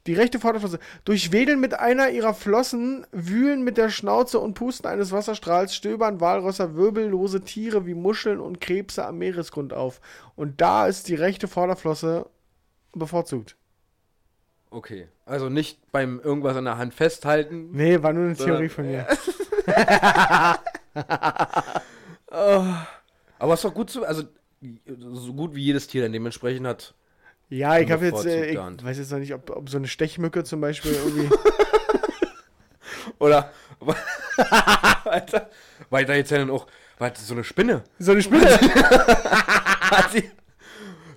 [0.06, 0.78] Die rechte Vorderflosse.
[1.04, 6.18] Durch Wedeln mit einer ihrer Flossen, Wühlen mit der Schnauze und Pusten eines Wasserstrahls stöbern
[6.18, 10.00] Walrösser wirbellose Tiere wie Muscheln und Krebse am Meeresgrund auf.
[10.34, 12.24] Und da ist die rechte Vorderflosse
[12.94, 13.54] bevorzugt.
[14.70, 17.68] Okay, also nicht beim irgendwas an der Hand festhalten.
[17.72, 19.06] Nee, war nur eine Theorie von mir.
[23.44, 24.22] Aber ist doch gut zu, also
[24.96, 26.94] so gut wie jedes Tier dann dementsprechend hat.
[27.50, 30.44] Ja, ich habe jetzt, äh, ich weiß jetzt noch nicht, ob, ob so eine Stechmücke
[30.44, 31.28] zum Beispiel irgendwie.
[33.18, 33.52] Oder
[35.04, 35.50] weiter,
[35.90, 36.66] weiter jetzt ja dann auch,
[36.96, 37.84] warte, so eine Spinne.
[37.98, 38.48] so eine Spinne.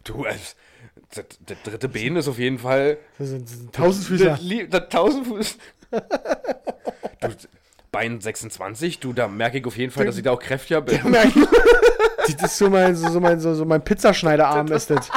[0.03, 0.39] Du, also,
[1.15, 2.97] das, das dritte Bein ist auf jeden Fall.
[3.17, 4.25] Das sind, das sind Tausendfüßer.
[4.25, 4.41] Das,
[7.21, 7.47] das du,
[7.91, 10.99] Bein 26, du, da merke ich auf jeden Fall, dass ich da auch kräftiger bin.
[12.35, 15.09] Das ist so mein, so, so mein, so, so mein Pizzaschneiderarm ist das.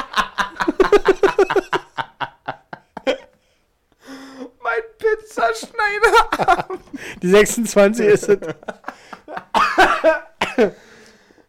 [4.61, 6.67] mein Pizzaschneider.
[7.21, 8.37] Die 26 ist das.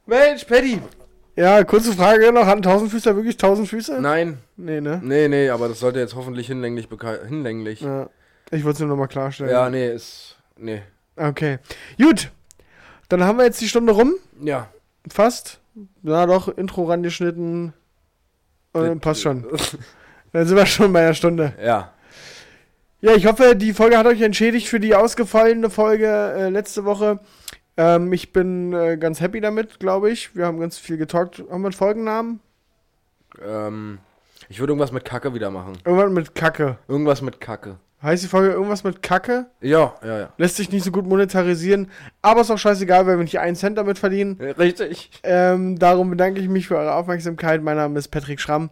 [0.07, 0.81] Mensch, Paddy.
[1.37, 2.45] Ja, kurze Frage noch.
[2.47, 4.01] Hatten Tausendfüßer wirklich tausend Füße?
[4.01, 5.01] Nein, Nee, ne?
[5.03, 7.21] nee, nee, aber das sollte jetzt hoffentlich hinlänglich bekannt.
[7.27, 7.81] Hinlänglich.
[7.81, 8.09] Ja, Ja.
[8.51, 9.73] Ich wollte es nur nochmal klarstellen.
[9.73, 10.37] nee, ist.
[10.57, 10.83] Nee.
[11.17, 11.59] Okay.
[11.99, 12.31] Gut.
[13.09, 14.15] Dann haben wir jetzt die Stunde rum.
[14.43, 14.69] Ja.
[15.09, 15.61] Fast.
[16.03, 16.49] Ja, doch.
[16.49, 17.73] Intro rangeschnitten.
[18.75, 19.47] Äh, passt schon.
[20.33, 21.55] Dann sind wir schon bei einer Stunde.
[21.63, 21.93] Ja.
[23.01, 27.19] Ja, ich hoffe, die Folge hat euch entschädigt für die ausgefallene Folge äh, letzte Woche.
[27.77, 30.37] Ähm, ich bin äh, ganz happy damit, glaube ich.
[30.37, 31.41] Wir haben ganz viel getalkt.
[31.41, 32.41] Haben wir einen Folgennamen?
[33.45, 33.99] Ähm,
[34.49, 35.79] ich würde irgendwas mit Kacke wieder machen.
[35.85, 36.79] Irgendwas mit Kacke.
[36.87, 37.79] Irgendwas mit Kacke.
[38.03, 39.47] Heißt die Folge irgendwas mit Kacke?
[39.61, 40.33] Ja, ja, ja.
[40.37, 41.89] Lässt sich nicht so gut monetarisieren.
[42.21, 44.41] Aber ist auch scheißegal, weil wir nicht einen Cent damit verdienen.
[44.41, 45.11] Richtig.
[45.23, 47.63] Ähm, darum bedanke ich mich für eure Aufmerksamkeit.
[47.63, 48.71] Mein Name ist Patrick Schramm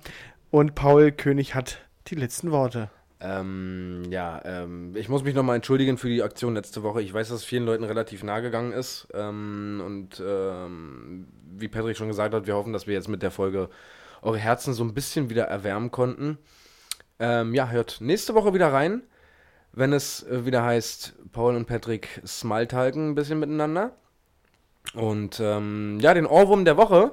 [0.50, 1.78] und Paul König hat
[2.08, 2.90] die letzten Worte.
[3.20, 7.02] Ähm, ja, ähm, ich muss mich nochmal entschuldigen für die Aktion letzte Woche.
[7.02, 9.06] Ich weiß, dass es vielen Leuten relativ nahe gegangen ist.
[9.14, 13.30] Ähm, und ähm, wie Patrick schon gesagt hat, wir hoffen, dass wir jetzt mit der
[13.30, 13.68] Folge
[14.22, 16.38] eure Herzen so ein bisschen wieder erwärmen konnten.
[17.18, 19.02] Ähm, ja, hört nächste Woche wieder rein,
[19.72, 23.92] wenn es äh, wieder heißt, Paul und Patrick smalltalken ein bisschen miteinander.
[24.94, 27.12] Und ähm, ja, den Ohrwurm der Woche,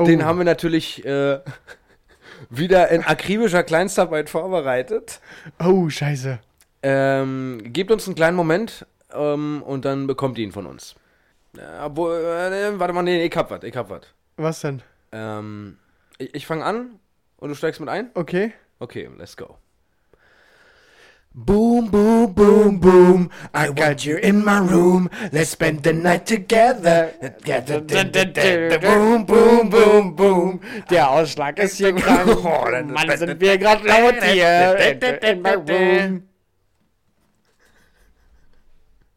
[0.00, 1.40] Oh, den haben wir natürlich äh,
[2.50, 5.20] wieder in akribischer Kleinstarbeit vorbereitet.
[5.64, 6.38] oh scheiße.
[6.82, 10.94] Ähm, gebt uns einen kleinen Moment ähm, und dann bekommt ihr ihn von uns.
[11.56, 14.02] Äh, obwohl, äh, warte mal, nee, ich hab was, ich hab was.
[14.36, 14.82] Was denn?
[15.10, 15.78] Ähm,
[16.18, 17.00] ich ich fange an
[17.38, 18.10] und du steigst mit ein?
[18.14, 18.52] Okay.
[18.78, 19.56] Okay, let's go.
[21.46, 23.30] Boom, boom, boom, boom.
[23.54, 25.08] I got you in my room.
[25.30, 27.14] Let's spend the night together.
[28.82, 30.60] Boom, boom, boom, boom.
[30.90, 32.42] Der Ausschlag ist hier krank.
[32.90, 34.76] Mann, sind wir gerade laut hier.
[35.22, 36.27] In my room.